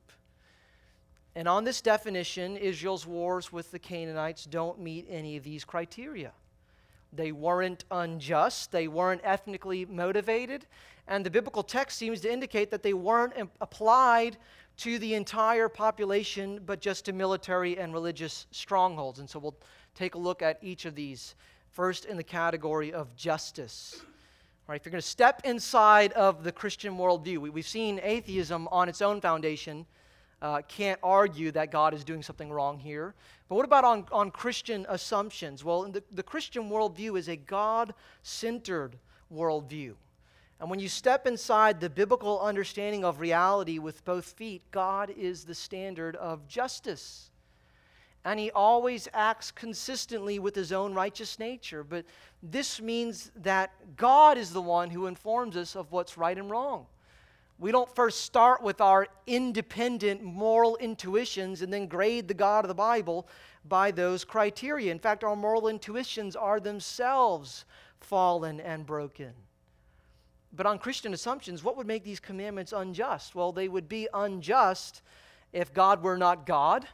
[1.36, 6.34] And on this definition, Israel's wars with the Canaanites don't meet any of these criteria.
[7.14, 10.66] They weren't unjust, they weren't ethnically motivated,
[11.08, 14.38] and the biblical text seems to indicate that they weren't applied
[14.78, 19.20] to the entire population, but just to military and religious strongholds.
[19.20, 19.58] And so we'll
[19.96, 21.36] take a look at each of these.
[21.72, 24.02] First, in the category of justice.
[24.70, 24.80] Right?
[24.80, 28.88] If you're going to step inside of the Christian worldview, we, have seen atheism on
[28.88, 29.84] its own foundation
[30.44, 33.16] uh, can't argue that God is doing something wrong here.
[33.48, 35.64] But what about on, on Christian assumptions?
[35.64, 38.96] Well, the, the Christian worldview is a God centered
[39.34, 39.96] worldview.
[40.60, 45.46] And when you step inside the biblical understanding of reality with both feet, God is
[45.46, 47.32] the standard of justice
[48.26, 51.84] and he always acts consistently with his own righteous nature.
[51.84, 52.06] But
[52.44, 56.86] this means that God is the one who informs us of what's right and wrong.
[57.60, 62.70] We don't first start with our independent moral intuitions and then grade the God of
[62.70, 63.28] the Bible
[63.66, 64.92] by those criteria.
[64.92, 67.66] In fact, our moral intuitions are themselves
[68.00, 69.34] fallen and broken.
[70.54, 73.36] But on Christian assumptions, what would make these commandments unjust?
[73.36, 75.02] Well, they would be unjust
[75.52, 76.88] if God were not God,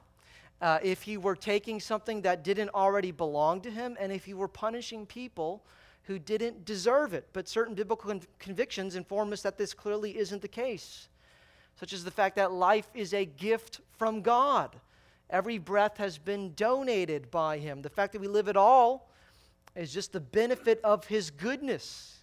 [0.62, 4.34] uh, if he were taking something that didn't already belong to him, and if he
[4.34, 5.66] were punishing people
[6.04, 7.28] who didn't deserve it.
[7.34, 11.10] But certain biblical con- convictions inform us that this clearly isn't the case,
[11.80, 14.76] such as the fact that life is a gift from God.
[15.30, 17.82] Every breath has been donated by him.
[17.82, 19.10] The fact that we live at all
[19.76, 22.20] is just the benefit of his goodness.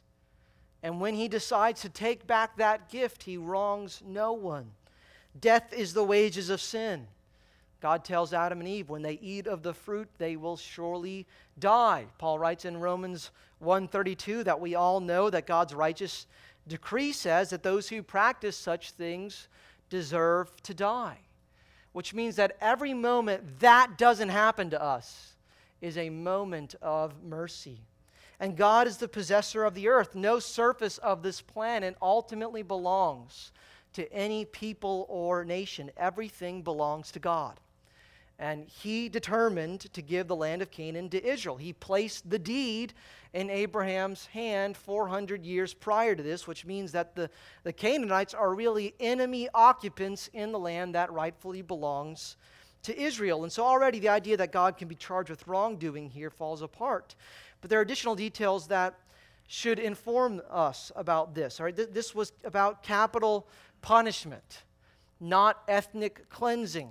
[0.82, 4.70] And when he decides to take back that gift, he wrongs no one.
[5.38, 7.06] Death is the wages of sin.
[7.82, 11.26] God tells Adam and Eve, when they eat of the fruit, they will surely
[11.58, 12.06] die.
[12.16, 16.28] Paul writes in Romans 1:32 that we all know that God's righteous
[16.68, 19.48] decree says that those who practice such things
[19.90, 21.18] deserve to die.
[21.90, 25.34] Which means that every moment that doesn't happen to us
[25.80, 27.80] is a moment of mercy.
[28.38, 30.14] And God is the possessor of the earth.
[30.14, 33.50] No surface of this planet ultimately belongs
[33.94, 35.90] to any people or nation.
[35.96, 37.58] Everything belongs to God.
[38.42, 41.56] And he determined to give the land of Canaan to Israel.
[41.56, 42.92] He placed the deed
[43.32, 47.30] in Abraham's hand 400 years prior to this, which means that the,
[47.62, 52.36] the Canaanites are really enemy occupants in the land that rightfully belongs
[52.82, 53.44] to Israel.
[53.44, 57.14] And so already the idea that God can be charged with wrongdoing here falls apart.
[57.60, 58.98] But there are additional details that
[59.46, 61.60] should inform us about this.
[61.60, 63.46] All right, this was about capital
[63.82, 64.64] punishment,
[65.20, 66.90] not ethnic cleansing.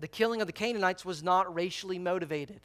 [0.00, 2.60] The killing of the Canaanites was not racially motivated.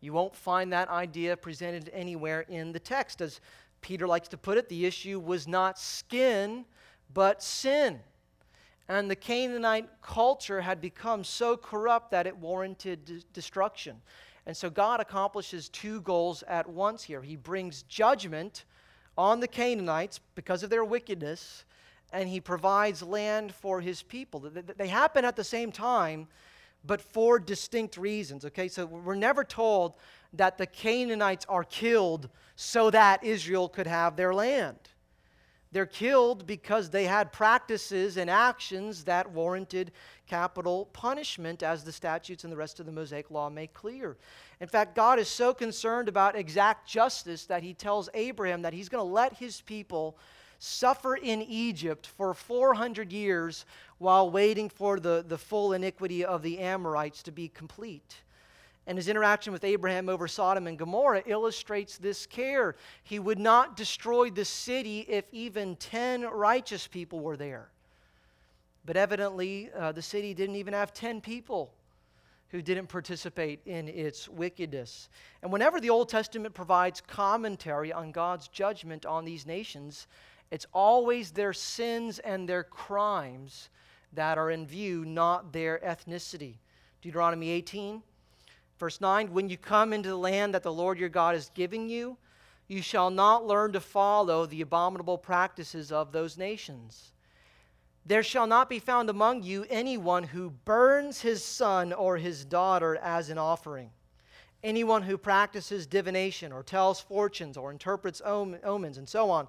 [0.00, 3.20] You won't find that idea presented anywhere in the text.
[3.20, 3.40] As
[3.80, 6.64] Peter likes to put it, the issue was not skin,
[7.12, 8.00] but sin.
[8.88, 14.00] And the Canaanite culture had become so corrupt that it warranted d- destruction.
[14.46, 17.20] And so God accomplishes two goals at once here.
[17.20, 18.64] He brings judgment
[19.18, 21.64] on the Canaanites because of their wickedness,
[22.12, 24.48] and he provides land for his people.
[24.76, 26.28] They happen at the same time,
[26.84, 28.44] but for distinct reasons.
[28.44, 29.96] Okay, so we're never told
[30.32, 34.78] that the Canaanites are killed so that Israel could have their land.
[35.72, 39.92] They're killed because they had practices and actions that warranted
[40.26, 44.16] capital punishment, as the statutes and the rest of the Mosaic Law make clear.
[44.60, 48.88] In fact, God is so concerned about exact justice that he tells Abraham that he's
[48.88, 50.16] going to let his people
[50.58, 53.64] suffer in Egypt for 400 years
[53.98, 58.22] while waiting for the, the full iniquity of the Amorites to be complete.
[58.86, 62.76] And his interaction with Abraham over Sodom and Gomorrah illustrates this care.
[63.02, 67.68] He would not destroy the city if even 10 righteous people were there.
[68.84, 71.72] But evidently, uh, the city didn't even have 10 people
[72.50, 75.08] who didn't participate in its wickedness.
[75.42, 80.06] And whenever the Old Testament provides commentary on God's judgment on these nations,
[80.50, 83.68] it's always their sins and their crimes
[84.12, 86.54] that are in view, not their ethnicity.
[87.02, 88.02] Deuteronomy 18,
[88.78, 91.88] verse 9 When you come into the land that the Lord your God is giving
[91.88, 92.16] you,
[92.68, 97.12] you shall not learn to follow the abominable practices of those nations.
[98.04, 102.96] There shall not be found among you anyone who burns his son or his daughter
[102.96, 103.90] as an offering,
[104.62, 109.48] anyone who practices divination or tells fortunes or interprets omens and so on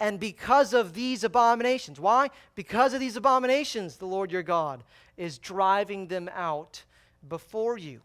[0.00, 2.00] and because of these abominations.
[2.00, 2.30] Why?
[2.54, 4.82] Because of these abominations, the Lord your God
[5.16, 6.82] is driving them out
[7.28, 8.00] before you.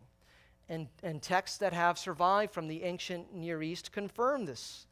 [0.70, 4.86] And, and texts that have survived from the ancient Near East confirm this.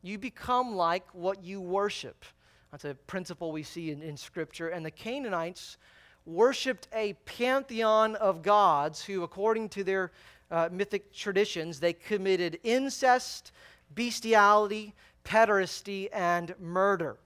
[0.00, 2.24] You become like what you worship.
[2.70, 4.68] That's a principle we see in, in Scripture.
[4.68, 5.76] And the Canaanites
[6.24, 10.12] worshiped a pantheon of gods who, according to their
[10.50, 13.50] uh, mythic traditions, they committed incest,
[13.94, 17.16] bestiality, pederasty, and murder.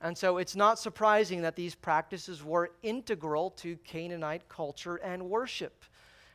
[0.00, 5.84] And so it's not surprising that these practices were integral to Canaanite culture and worship.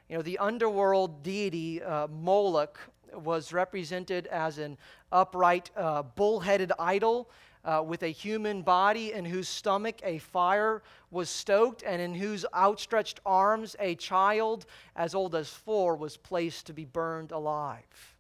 [0.09, 2.77] You know, the underworld deity uh, Moloch
[3.13, 4.77] was represented as an
[5.11, 7.29] upright, uh, bull headed idol
[7.63, 12.45] uh, with a human body in whose stomach a fire was stoked and in whose
[12.53, 14.65] outstretched arms a child
[14.95, 18.12] as old as four was placed to be burned alive.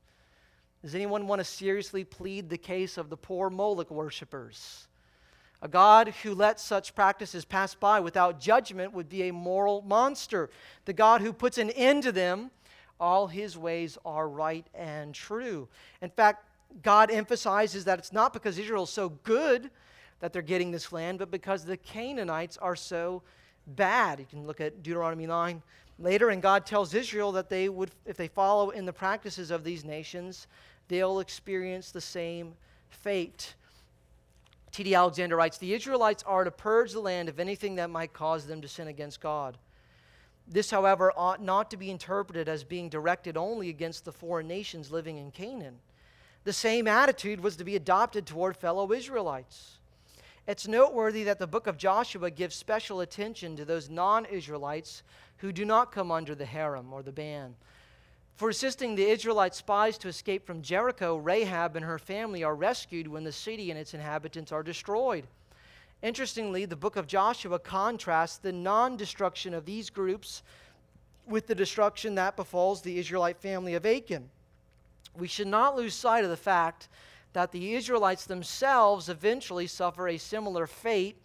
[0.83, 4.87] Does anyone want to seriously plead the case of the poor Moloch worshippers?
[5.61, 10.49] A God who lets such practices pass by without judgment would be a moral monster.
[10.83, 12.51] The God who puts an end to them,
[12.99, 15.69] all his ways are right and true.
[16.01, 16.45] In fact,
[16.81, 19.69] God emphasizes that it's not because Israel is so good
[20.19, 23.23] that they're getting this land, but because the Canaanites are so
[23.67, 24.19] bad.
[24.19, 25.61] You can look at Deuteronomy 9
[25.99, 29.63] later, and God tells Israel that they would, if they follow in the practices of
[29.63, 30.47] these nations,
[30.87, 32.55] they'll experience the same
[32.89, 33.55] fate.
[34.71, 34.95] T.D.
[34.95, 38.61] Alexander writes The Israelites are to purge the land of anything that might cause them
[38.61, 39.57] to sin against God.
[40.47, 44.91] This, however, ought not to be interpreted as being directed only against the foreign nations
[44.91, 45.79] living in Canaan.
[46.43, 49.77] The same attitude was to be adopted toward fellow Israelites.
[50.45, 55.03] It's noteworthy that the book of Joshua gives special attention to those non Israelites
[55.37, 57.55] who do not come under the herem or the ban.
[58.35, 63.07] For assisting the Israelite spies to escape from Jericho, Rahab and her family are rescued
[63.07, 65.27] when the city and its inhabitants are destroyed.
[66.01, 70.43] Interestingly, the book of Joshua contrasts the non destruction of these groups
[71.27, 74.29] with the destruction that befalls the Israelite family of Achan.
[75.15, 76.89] We should not lose sight of the fact
[77.33, 81.17] that the Israelites themselves eventually suffer a similar fate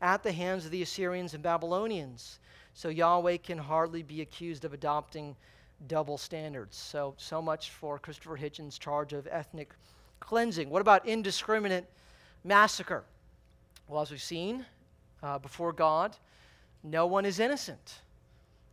[0.00, 2.38] at the hands of the Assyrians and Babylonians.
[2.72, 5.36] So Yahweh can hardly be accused of adopting
[5.88, 6.76] double standards.
[6.76, 9.70] So, so much for Christopher Hitchens' charge of ethnic
[10.20, 10.70] cleansing.
[10.70, 11.84] What about indiscriminate
[12.44, 13.04] massacre?
[13.88, 14.64] Well, as we've seen,
[15.22, 16.16] uh, before God,
[16.82, 18.00] no one is innocent.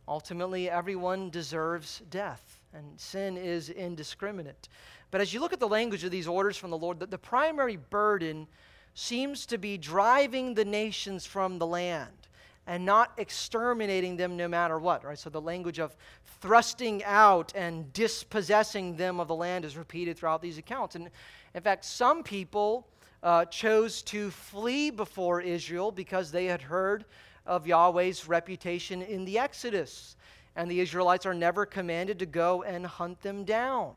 [0.08, 4.68] Ultimately, everyone deserves death, and sin is indiscriminate.
[5.10, 7.18] But as you look at the language of these orders from the Lord, the, the
[7.18, 8.46] primary burden
[8.94, 12.21] seems to be driving the nations from the land
[12.66, 15.18] and not exterminating them no matter what, right?
[15.18, 15.96] So the language of
[16.40, 20.94] thrusting out and dispossessing them of the land is repeated throughout these accounts.
[20.94, 21.10] And
[21.54, 22.86] in fact, some people
[23.22, 27.04] uh, chose to flee before Israel because they had heard
[27.46, 30.16] of Yahweh's reputation in the Exodus.
[30.54, 33.92] And the Israelites are never commanded to go and hunt them down.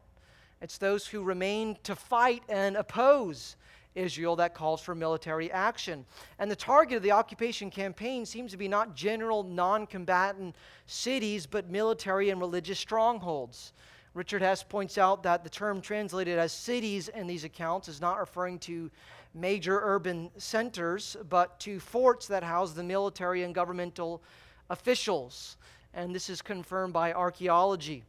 [0.61, 3.55] It's those who remain to fight and oppose
[3.95, 6.05] Israel that calls for military action.
[6.37, 11.45] And the target of the occupation campaign seems to be not general non combatant cities,
[11.45, 13.73] but military and religious strongholds.
[14.13, 18.17] Richard Hess points out that the term translated as cities in these accounts is not
[18.17, 18.89] referring to
[19.33, 24.23] major urban centers, but to forts that house the military and governmental
[24.69, 25.57] officials.
[25.93, 28.03] And this is confirmed by archaeology.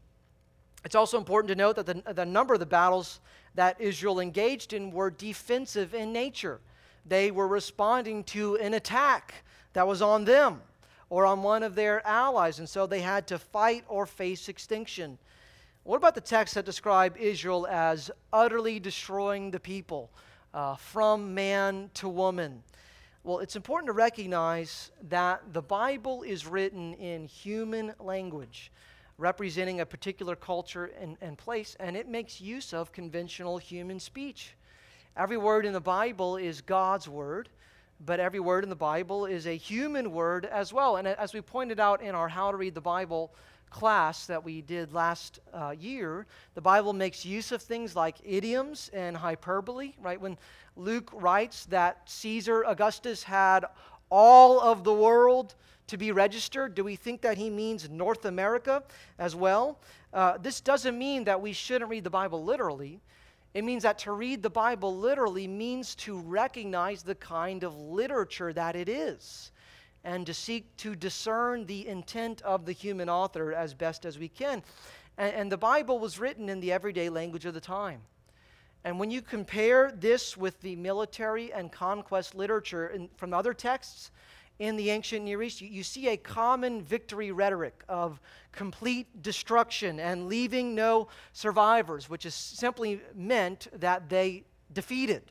[0.84, 3.18] It's also important to note that the, the number of the battles
[3.56, 6.60] that Israel engaged in were defensive in nature.
[7.04, 9.34] They were responding to an attack
[9.72, 10.62] that was on them
[11.10, 15.18] or on one of their allies, and so they had to fight or face extinction.
[15.84, 20.10] What about the texts that describe Israel as utterly destroying the people
[20.52, 22.62] uh, from man to woman?
[23.22, 28.72] Well, it's important to recognize that the Bible is written in human language,
[29.18, 34.54] representing a particular culture and, and place, and it makes use of conventional human speech.
[35.16, 37.48] Every word in the Bible is God's word,
[38.04, 40.96] but every word in the Bible is a human word as well.
[40.96, 43.32] And as we pointed out in our How to Read the Bible
[43.70, 48.90] class that we did last uh, year, the Bible makes use of things like idioms
[48.92, 50.20] and hyperbole, right?
[50.20, 50.36] When
[50.76, 53.64] Luke writes that Caesar Augustus had
[54.10, 55.54] all of the world
[55.86, 58.82] to be registered, do we think that he means North America
[59.18, 59.78] as well?
[60.12, 63.00] Uh, this doesn't mean that we shouldn't read the Bible literally.
[63.54, 68.52] It means that to read the Bible literally means to recognize the kind of literature
[68.52, 69.52] that it is
[70.04, 74.28] and to seek to discern the intent of the human author as best as we
[74.28, 74.62] can.
[75.18, 78.02] And, and, the Bible was written in the everyday language of the time.
[78.84, 84.12] And when you compare this with the military and conquest literature in, from other texts
[84.58, 88.20] in the ancient Near East, you, you see a common victory rhetoric of
[88.52, 95.22] complete destruction and leaving no survivors, which is simply meant that they defeated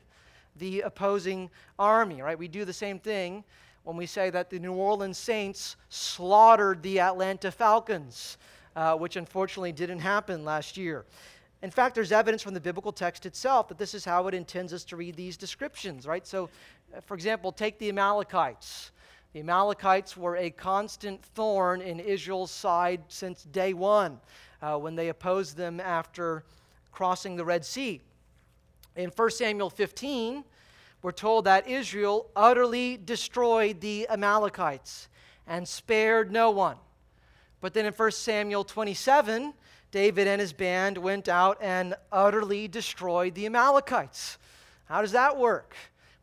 [0.56, 2.38] the opposing army, right?
[2.38, 3.44] We do the same thing
[3.84, 8.38] when we say that the New Orleans Saints slaughtered the Atlanta Falcons,
[8.74, 11.04] uh, which unfortunately didn't happen last year.
[11.62, 14.72] In fact, there's evidence from the biblical text itself that this is how it intends
[14.72, 16.26] us to read these descriptions, right?
[16.26, 16.48] So,
[16.94, 18.92] uh, for example, take the Amalekites.
[19.36, 24.18] The Amalekites were a constant thorn in Israel's side since day one
[24.62, 26.42] uh, when they opposed them after
[26.90, 28.00] crossing the Red Sea.
[28.96, 30.42] In 1 Samuel 15,
[31.02, 35.08] we're told that Israel utterly destroyed the Amalekites
[35.46, 36.78] and spared no one.
[37.60, 39.52] But then in 1 Samuel 27,
[39.90, 44.38] David and his band went out and utterly destroyed the Amalekites.
[44.86, 45.76] How does that work?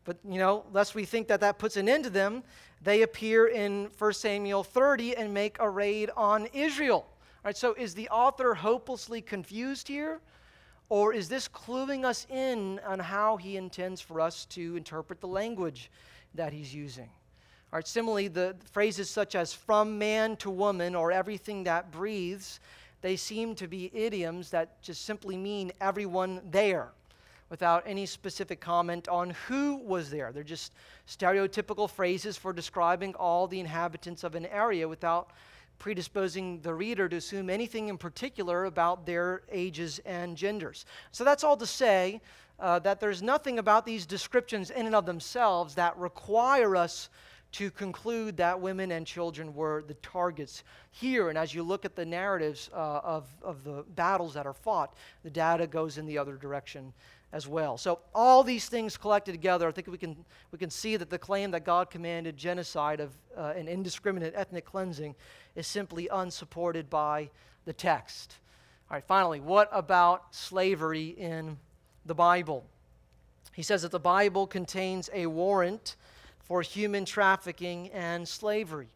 [0.04, 2.42] But, you know, lest we think that that puts an end to them,
[2.84, 7.06] they appear in 1 Samuel 30 and make a raid on Israel.
[7.06, 10.20] All right, so is the author hopelessly confused here?
[10.90, 15.26] Or is this cluing us in on how he intends for us to interpret the
[15.26, 15.90] language
[16.34, 17.08] that he's using?
[17.72, 22.60] All right, similarly, the phrases such as from man to woman or everything that breathes,
[23.00, 26.92] they seem to be idioms that just simply mean everyone there.
[27.54, 30.32] Without any specific comment on who was there.
[30.32, 30.72] They're just
[31.06, 35.30] stereotypical phrases for describing all the inhabitants of an area without
[35.78, 40.84] predisposing the reader to assume anything in particular about their ages and genders.
[41.12, 42.20] So that's all to say
[42.58, 47.08] uh, that there's nothing about these descriptions in and of themselves that require us
[47.54, 51.28] to conclude that women and children were the targets here.
[51.28, 54.96] And as you look at the narratives uh, of, of the battles that are fought,
[55.22, 56.92] the data goes in the other direction
[57.34, 57.76] as well.
[57.76, 61.18] So all these things collected together, I think we can, we can see that the
[61.18, 65.16] claim that God commanded genocide of uh, an indiscriminate ethnic cleansing
[65.56, 67.28] is simply unsupported by
[67.64, 68.36] the text.
[68.88, 71.58] All right, finally, what about slavery in
[72.06, 72.64] the Bible?
[73.52, 75.96] He says that the Bible contains a warrant
[76.38, 78.90] for human trafficking and slavery.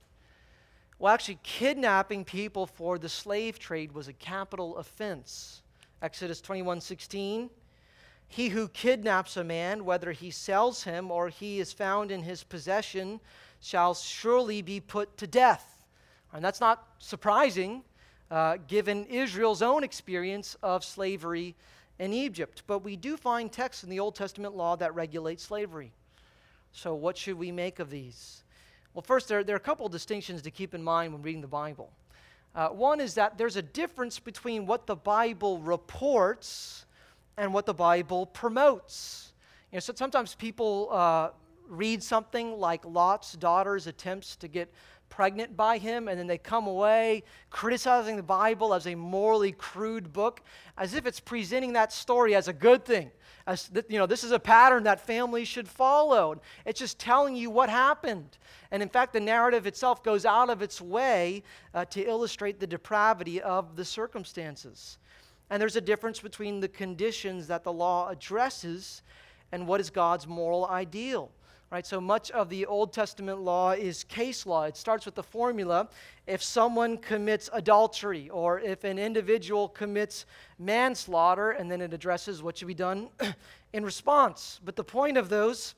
[1.01, 5.63] Well, actually, kidnapping people for the slave trade was a capital offense.
[6.03, 7.51] Exodus 21 16.
[8.29, 12.45] He who kidnaps a man, whether he sells him or he is found in his
[12.45, 13.21] possession,
[13.61, 15.87] shall surely be put to death.
[16.33, 17.83] And that's not surprising,
[18.31, 21.57] uh, given Israel's own experience of slavery
[21.99, 22.63] in Egypt.
[22.67, 25.93] But we do find texts in the Old Testament law that regulate slavery.
[26.73, 28.43] So, what should we make of these?
[28.93, 31.41] Well, first, there, there are a couple of distinctions to keep in mind when reading
[31.41, 31.91] the Bible.
[32.55, 36.85] Uh, one is that there's a difference between what the Bible reports
[37.39, 39.33] and what the Bible promotes.
[39.73, 41.31] You know, so sometimes people uh,
[41.69, 44.73] read something like Lot's daughter's attempts to get
[45.09, 50.13] pregnant by him, and then they come away criticizing the Bible as a morally crude
[50.13, 50.43] book,
[50.77, 53.11] as if it's presenting that story as a good thing.
[53.47, 56.39] As, you know, this is a pattern that families should follow.
[56.67, 58.37] It's just telling you what happened.
[58.71, 62.67] And in fact, the narrative itself goes out of its way uh, to illustrate the
[62.67, 64.99] depravity of the circumstances.
[65.51, 69.03] And there's a difference between the conditions that the law addresses
[69.53, 71.31] and what is God's moral ideal.
[71.71, 71.87] Right?
[71.87, 74.65] So much of the Old Testament law is case law.
[74.65, 75.89] It starts with the formula
[76.27, 80.25] if someone commits adultery or if an individual commits
[80.59, 83.09] manslaughter, and then it addresses what should be done
[83.75, 84.61] in response.
[84.65, 85.75] But the point of those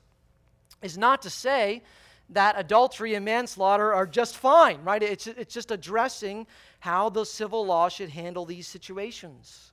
[0.81, 1.83] is not to say
[2.29, 5.03] that adultery and manslaughter are just fine, right?
[5.03, 6.47] It's, it's just addressing
[6.81, 9.71] how the civil law should handle these situations.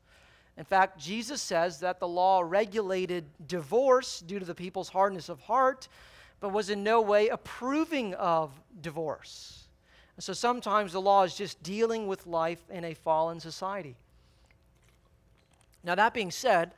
[0.58, 5.40] In fact, Jesus says that the law regulated divorce due to the people's hardness of
[5.40, 5.88] heart,
[6.38, 8.50] but was in no way approving of
[8.82, 9.68] divorce.
[10.16, 13.96] And so sometimes the law is just dealing with life in a fallen society.
[15.82, 16.74] Now, that being said,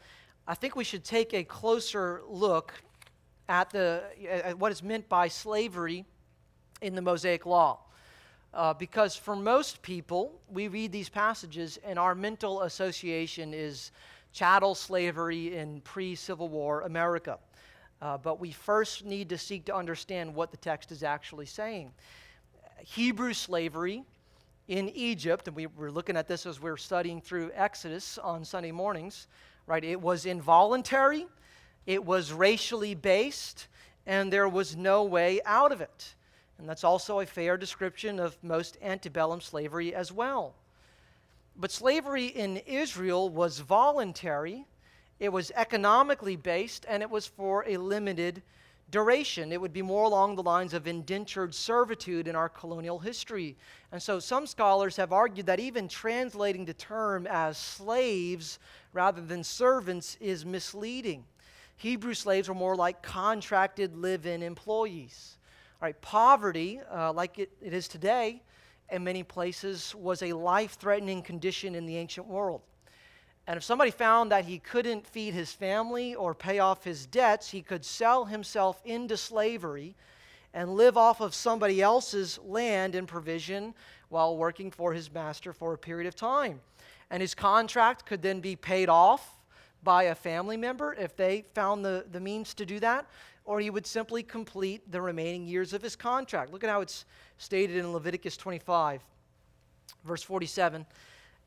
[0.46, 2.72] I think we should take a closer look
[3.48, 6.04] at, the, at what is meant by slavery
[6.80, 7.80] in the Mosaic Law.
[8.52, 13.92] Uh, because for most people, we read these passages and our mental association is
[14.32, 17.38] chattel slavery in pre Civil War America.
[18.02, 21.92] Uh, but we first need to seek to understand what the text is actually saying.
[22.78, 24.04] Hebrew slavery
[24.68, 28.44] in Egypt, and we were looking at this as we are studying through Exodus on
[28.44, 29.28] Sunday mornings,
[29.66, 29.84] right?
[29.84, 31.26] It was involuntary,
[31.86, 33.68] it was racially based,
[34.06, 36.14] and there was no way out of it.
[36.60, 40.54] And that's also a fair description of most antebellum slavery as well.
[41.56, 44.66] But slavery in Israel was voluntary,
[45.18, 48.42] it was economically based, and it was for a limited
[48.90, 49.52] duration.
[49.52, 53.56] It would be more along the lines of indentured servitude in our colonial history.
[53.90, 58.58] And so some scholars have argued that even translating the term as slaves
[58.92, 61.24] rather than servants is misleading.
[61.76, 65.38] Hebrew slaves were more like contracted live in employees.
[65.82, 68.42] All right, poverty, uh, like it, it is today,
[68.90, 72.60] in many places, was a life threatening condition in the ancient world.
[73.46, 77.48] And if somebody found that he couldn't feed his family or pay off his debts,
[77.48, 79.96] he could sell himself into slavery
[80.52, 83.72] and live off of somebody else's land and provision
[84.10, 86.60] while working for his master for a period of time.
[87.10, 89.38] And his contract could then be paid off
[89.82, 93.06] by a family member if they found the, the means to do that,
[93.44, 96.52] or he would simply complete the remaining years of his contract.
[96.52, 97.04] Look at how it's
[97.38, 99.02] stated in Leviticus 25,
[100.04, 100.86] verse 47.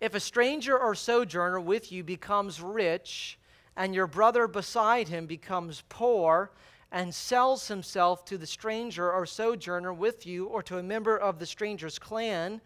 [0.01, 3.39] If a stranger or sojourner with you becomes rich,
[3.75, 6.51] and your brother beside him becomes poor,
[6.91, 11.39] and sells himself to the stranger or sojourner with you, or to a member of
[11.39, 12.61] the stranger's clan,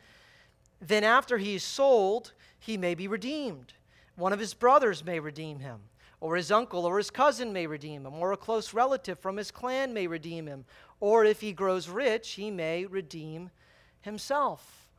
[0.82, 3.74] then after he is sold, he may be redeemed.
[4.16, 5.80] One of his brothers may redeem him
[6.20, 9.52] or his uncle or his cousin may redeem him, or a close relative from his
[9.52, 10.66] clan may redeem him,
[11.00, 13.50] or if he grows rich, he may redeem
[14.02, 14.90] himself.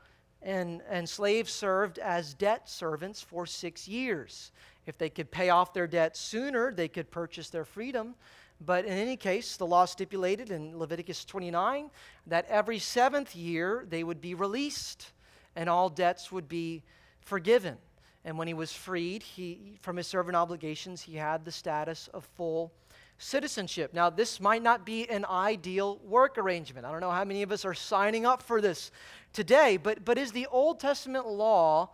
[0.40, 4.52] And, and slaves served as debt servants for six years.
[4.86, 8.14] If they could pay off their debt sooner, they could purchase their freedom.
[8.60, 11.90] But in any case, the law stipulated in Leviticus 29
[12.26, 15.12] that every seventh year they would be released
[15.56, 16.82] and all debts would be
[17.20, 17.76] forgiven.
[18.28, 22.28] And when he was freed he, from his servant obligations, he had the status of
[22.36, 22.74] full
[23.16, 23.94] citizenship.
[23.94, 26.84] Now, this might not be an ideal work arrangement.
[26.84, 28.90] I don't know how many of us are signing up for this
[29.32, 31.88] today, but, but is the Old Testament law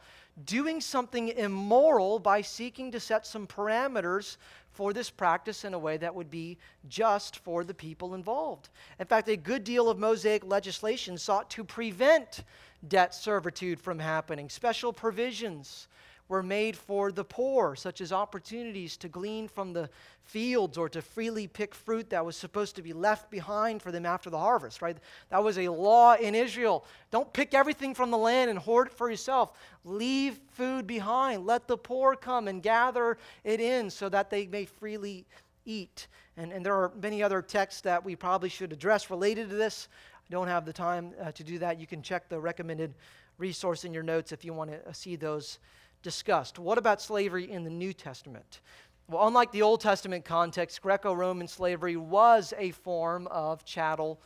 [0.44, 4.36] doing something immoral by seeking to set some parameters
[4.72, 6.58] for this practice in a way that would be
[6.88, 8.70] just for the people involved.
[8.98, 12.42] In fact, a good deal of Mosaic legislation sought to prevent
[12.88, 14.48] debt servitude from happening.
[14.48, 15.86] Special provisions
[16.28, 19.90] were made for the poor, such as opportunities to glean from the
[20.22, 24.06] fields or to freely pick fruit that was supposed to be left behind for them
[24.06, 24.96] after the harvest, right?
[25.28, 26.86] That was a law in Israel.
[27.10, 29.52] Don't pick everything from the land and hoard it for yourself.
[29.84, 31.44] Leave food behind.
[31.44, 35.26] Let the poor come and gather it in so that they may freely
[35.66, 36.06] eat.
[36.38, 39.88] And, and there are many other texts that we probably should address related to this.
[40.26, 41.78] I don't have the time uh, to do that.
[41.78, 42.94] You can check the recommended
[43.36, 45.58] resource in your notes if you want to see those
[46.04, 46.60] discussed.
[46.60, 48.60] What about slavery in the New Testament?
[49.08, 54.20] Well, unlike the Old Testament context, Greco Roman slavery was a form of chattel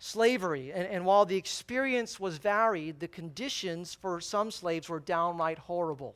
[0.00, 0.72] slavery.
[0.72, 6.14] And, and, while the experience was varied, the conditions for some slaves were downright horrible.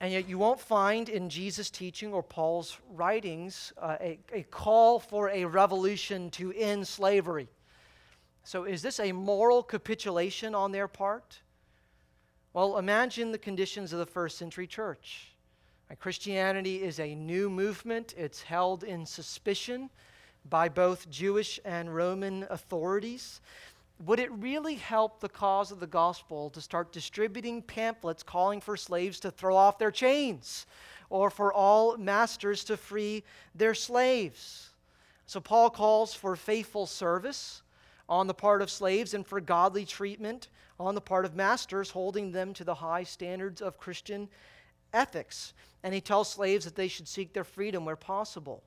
[0.00, 4.98] And yet, you won't find in Jesus' teaching or Paul's writings uh, a, a call
[4.98, 7.48] for a revolution to end slavery.
[8.44, 11.41] So, is this a moral capitulation on their part?
[12.54, 15.32] Well, imagine the conditions of the first century church.
[15.98, 19.88] Christianity is a new movement, it's held in suspicion
[20.48, 23.40] by both Jewish and Roman authorities.
[24.04, 28.76] Would it really help the cause of the gospel to start distributing pamphlets calling for
[28.76, 30.66] slaves to throw off their chains
[31.08, 33.24] or for all masters to free
[33.54, 34.70] their slaves?
[35.26, 37.61] So, Paul calls for faithful service
[38.12, 40.48] on the part of slaves and for godly treatment
[40.78, 44.28] on the part of masters, holding them to the high standards of Christian
[44.92, 45.54] ethics.
[45.82, 48.62] And he tells slaves that they should seek their freedom where possible.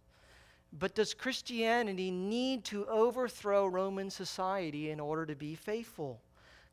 [0.74, 6.20] But does Christianity need to overthrow Roman society in order to be faithful?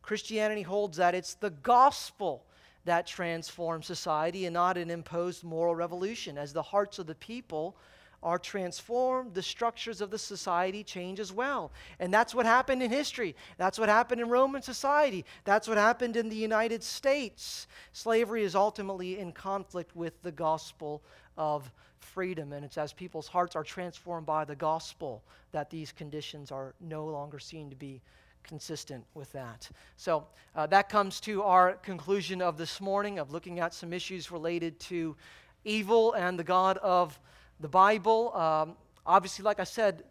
[0.01, 2.47] Christianity holds that it's the gospel
[2.87, 6.39] that transforms society and not an imposed moral revolution.
[6.39, 7.77] As the hearts of the people
[8.23, 11.73] are transformed, the structures of the society change as well.
[11.99, 13.35] And that's what happened in history.
[13.59, 15.25] That's what happened in Roman society.
[15.45, 17.67] That's what happened in the United States.
[17.93, 21.03] Slavery is ultimately in conflict with the gospel
[21.37, 22.53] of freedom.
[22.53, 27.07] And it's as people's hearts are transformed by the gospel that these conditions are no
[27.07, 28.01] longer seen to be
[28.43, 29.69] consistent with that.
[29.97, 34.31] So uh, that comes to our conclusion of this morning of looking at some issues
[34.31, 35.17] related to
[35.65, 37.19] evil and the God of
[37.63, 38.35] the Bible.
[38.35, 38.75] Um,
[39.07, 40.03] obviously, like I said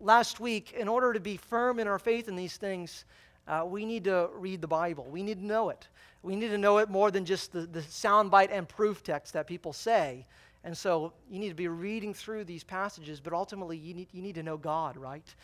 [0.00, 3.04] last week, in order to be firm in our faith in these things,
[3.46, 5.06] uh, we need to read the Bible.
[5.08, 5.88] We need to know it.
[6.22, 9.46] We need to know it more than just the, the soundbite and proof text that
[9.46, 10.26] people say.
[10.64, 14.22] And so you need to be reading through these passages, but ultimately you need, you
[14.22, 15.34] need to know God, right?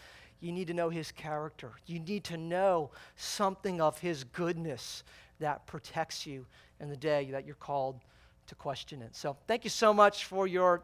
[0.41, 1.73] You need to know His character.
[1.87, 5.05] You need to know something of His goodness
[5.39, 6.47] that protects you
[6.81, 8.01] in the day that you're called
[8.47, 9.17] to question it.
[9.17, 10.83] So thank you so much for your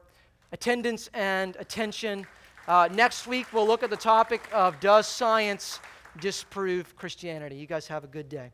[0.52, 2.26] attendance and attention.
[2.68, 5.80] Uh, next week, we'll look at the topic of Does science
[6.20, 7.56] disprove Christianity?
[7.56, 8.50] You guys have a good day.